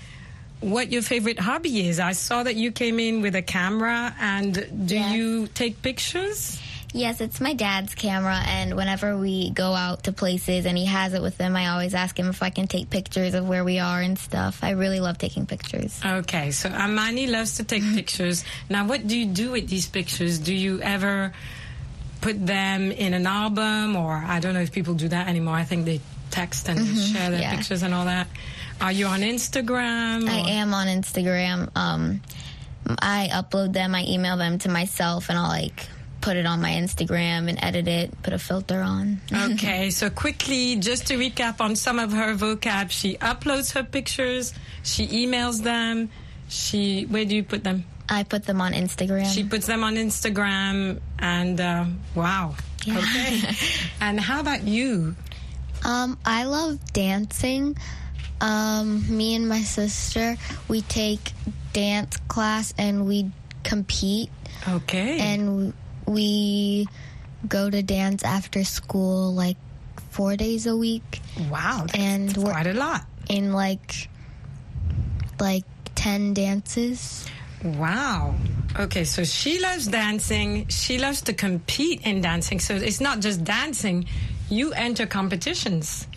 what 0.61 0.91
your 0.91 1.01
favorite 1.01 1.39
hobby 1.39 1.87
is. 1.87 1.99
I 1.99 2.13
saw 2.13 2.43
that 2.43 2.55
you 2.55 2.71
came 2.71 2.99
in 2.99 3.21
with 3.21 3.35
a 3.35 3.41
camera, 3.41 4.15
and 4.19 4.53
do 4.87 4.95
Yes. 4.95 5.13
you 5.15 5.47
take 5.47 5.81
pictures? 5.81 6.59
Yes, 6.93 7.19
it's 7.19 7.41
my 7.41 7.53
dad's 7.53 7.93
camera, 7.93 8.41
and 8.47 8.73
whenever 8.75 9.17
we 9.17 9.49
go 9.49 9.73
out 9.73 10.03
to 10.05 10.13
places 10.13 10.65
and 10.65 10.77
he 10.77 10.85
has 10.85 11.13
it 11.13 11.21
with 11.21 11.37
him, 11.37 11.53
I 11.55 11.67
always 11.67 11.93
ask 11.93 12.17
him 12.17 12.29
if 12.29 12.41
I 12.41 12.49
can 12.51 12.67
take 12.67 12.89
pictures 12.89 13.33
of 13.33 13.45
where 13.45 13.65
we 13.65 13.79
are 13.79 13.99
and 14.01 14.17
stuff. 14.17 14.59
I 14.63 14.69
really 14.71 15.01
love 15.01 15.17
taking 15.17 15.45
pictures. 15.45 15.99
Okay, 16.05 16.51
so 16.51 16.69
Amani 16.69 17.27
loves 17.27 17.57
to 17.57 17.65
take 17.65 17.83
pictures. 17.93 18.45
Now, 18.69 18.87
what 18.87 19.05
do 19.07 19.17
you 19.17 19.25
do 19.25 19.51
with 19.51 19.67
these 19.67 19.87
pictures? 19.87 20.39
Do 20.39 20.53
you 20.53 20.81
ever 20.81 21.33
put 22.21 22.43
them 22.45 22.91
in 22.91 23.13
an 23.13 23.27
album, 23.27 23.95
or 23.97 24.13
I 24.15 24.39
don't 24.39 24.53
know 24.53 24.61
if 24.61 24.71
people 24.71 24.93
do 24.93 25.09
that 25.09 25.27
anymore. 25.27 25.53
I 25.55 25.63
think 25.65 25.85
they 25.85 25.99
text 26.31 26.67
and 26.69 26.79
Mhm, 26.79 27.13
share 27.13 27.29
their 27.29 27.41
yeah. 27.41 27.55
pictures 27.55 27.83
and 27.83 27.93
all 27.93 28.05
that. 28.05 28.27
Are 28.81 28.91
you 28.91 29.07
on 29.07 29.21
Instagram? 29.21 30.27
I 30.29 30.51
am 30.51 30.73
on 30.73 30.87
Instagram. 30.87 31.69
Um, 31.75 32.21
I 32.87 33.29
upload 33.31 33.73
them, 33.73 33.95
I 33.95 34.05
email 34.05 34.37
them 34.37 34.59
to 34.59 34.69
myself, 34.69 35.29
and 35.29 35.37
I'll 35.37 35.47
like 35.47 35.87
put 36.21 36.37
it 36.37 36.45
on 36.45 36.61
my 36.61 36.71
Instagram 36.71 37.49
and 37.49 37.63
edit 37.63 37.87
it, 37.87 38.21
put 38.23 38.33
a 38.33 38.39
filter 38.39 38.81
on. 38.81 39.21
Okay, 39.33 39.89
so 39.91 40.09
quickly, 40.09 40.75
just 40.75 41.07
to 41.07 41.17
recap 41.17 41.61
on 41.61 41.75
some 41.75 41.99
of 41.99 42.11
her 42.13 42.33
vocab, 42.33 42.89
she 42.89 43.15
uploads 43.17 43.73
her 43.73 43.83
pictures, 43.83 44.53
she 44.83 45.07
emails 45.07 45.61
them, 45.61 46.09
she 46.49 47.03
where 47.05 47.25
do 47.25 47.35
you 47.35 47.43
put 47.43 47.63
them? 47.63 47.85
I 48.09 48.23
put 48.23 48.45
them 48.45 48.61
on 48.61 48.73
Instagram. 48.73 49.33
She 49.33 49.43
puts 49.43 49.65
them 49.65 49.83
on 49.83 49.95
Instagram, 49.95 50.99
and 51.17 51.59
uh, 51.59 51.85
wow. 52.13 52.55
Yeah. 52.85 52.99
Okay. 52.99 53.41
and 54.01 54.19
how 54.19 54.39
about 54.41 54.63
you? 54.63 55.15
Um, 55.83 56.17
I 56.25 56.43
love 56.43 56.79
dancing. 56.93 57.77
Um, 58.41 59.05
me 59.09 59.35
and 59.35 59.47
my 59.47 59.61
sister, 59.61 60.35
we 60.67 60.81
take 60.81 61.31
dance 61.73 62.17
class 62.27 62.73
and 62.77 63.07
we 63.07 63.31
compete. 63.63 64.29
Okay. 64.67 65.19
And 65.19 65.73
we 66.05 66.87
go 67.47 67.69
to 67.69 67.81
dance 67.83 68.23
after 68.23 68.63
school 68.63 69.33
like 69.33 69.57
four 70.11 70.35
days 70.35 70.67
a 70.67 70.75
week. 70.75 71.21
Wow, 71.49 71.81
that's, 71.87 71.95
and 71.97 72.29
that's 72.29 72.37
we're 72.37 72.51
quite 72.51 72.67
a 72.67 72.73
lot. 72.73 73.05
in 73.29 73.53
like 73.53 74.09
like 75.39 75.65
ten 75.95 76.33
dances. 76.33 77.27
Wow. 77.63 78.35
Okay, 78.77 79.03
so 79.05 79.23
she 79.23 79.59
loves 79.59 79.87
dancing. 79.87 80.67
She 80.67 80.99
loves 80.99 81.21
to 81.23 81.33
compete 81.33 82.01
in 82.05 82.21
dancing. 82.21 82.59
So 82.59 82.75
it's 82.75 83.01
not 83.01 83.21
just 83.21 83.43
dancing. 83.43 84.05
You 84.49 84.73
enter 84.73 85.05
competitions. 85.07 86.07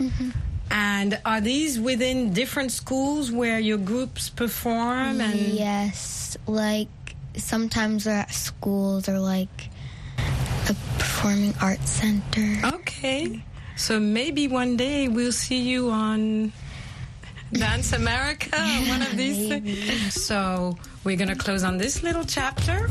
And 0.71 1.21
are 1.25 1.41
these 1.41 1.79
within 1.81 2.33
different 2.33 2.73
schools 2.73 3.33
where 3.33 3.59
your 3.59 3.79
groups 3.79 4.29
perform? 4.29 5.21
And 5.21 5.39
Yes, 5.39 6.37
like 6.47 6.89
sometimes 7.37 8.05
they're 8.05 8.21
at 8.21 8.33
schools 8.33 9.09
or 9.09 9.19
like 9.19 9.71
a 10.69 10.75
performing 10.99 11.55
arts 11.61 11.91
center. 11.91 12.67
Okay. 12.77 13.43
So 13.77 14.01
maybe 14.01 14.49
one 14.49 14.77
day 14.77 15.09
we'll 15.09 15.33
see 15.33 15.61
you 15.61 15.91
on 15.91 16.53
Dance 17.53 17.93
America, 17.93 18.59
one 18.89 19.03
of 19.03 19.17
these 19.17 19.49
things. 19.49 20.15
So 20.15 20.77
we're 21.05 21.17
going 21.17 21.29
to 21.29 21.37
close 21.37 21.65
on 21.65 21.79
this 21.79 22.03
little 22.03 22.25
chapter. 22.25 22.91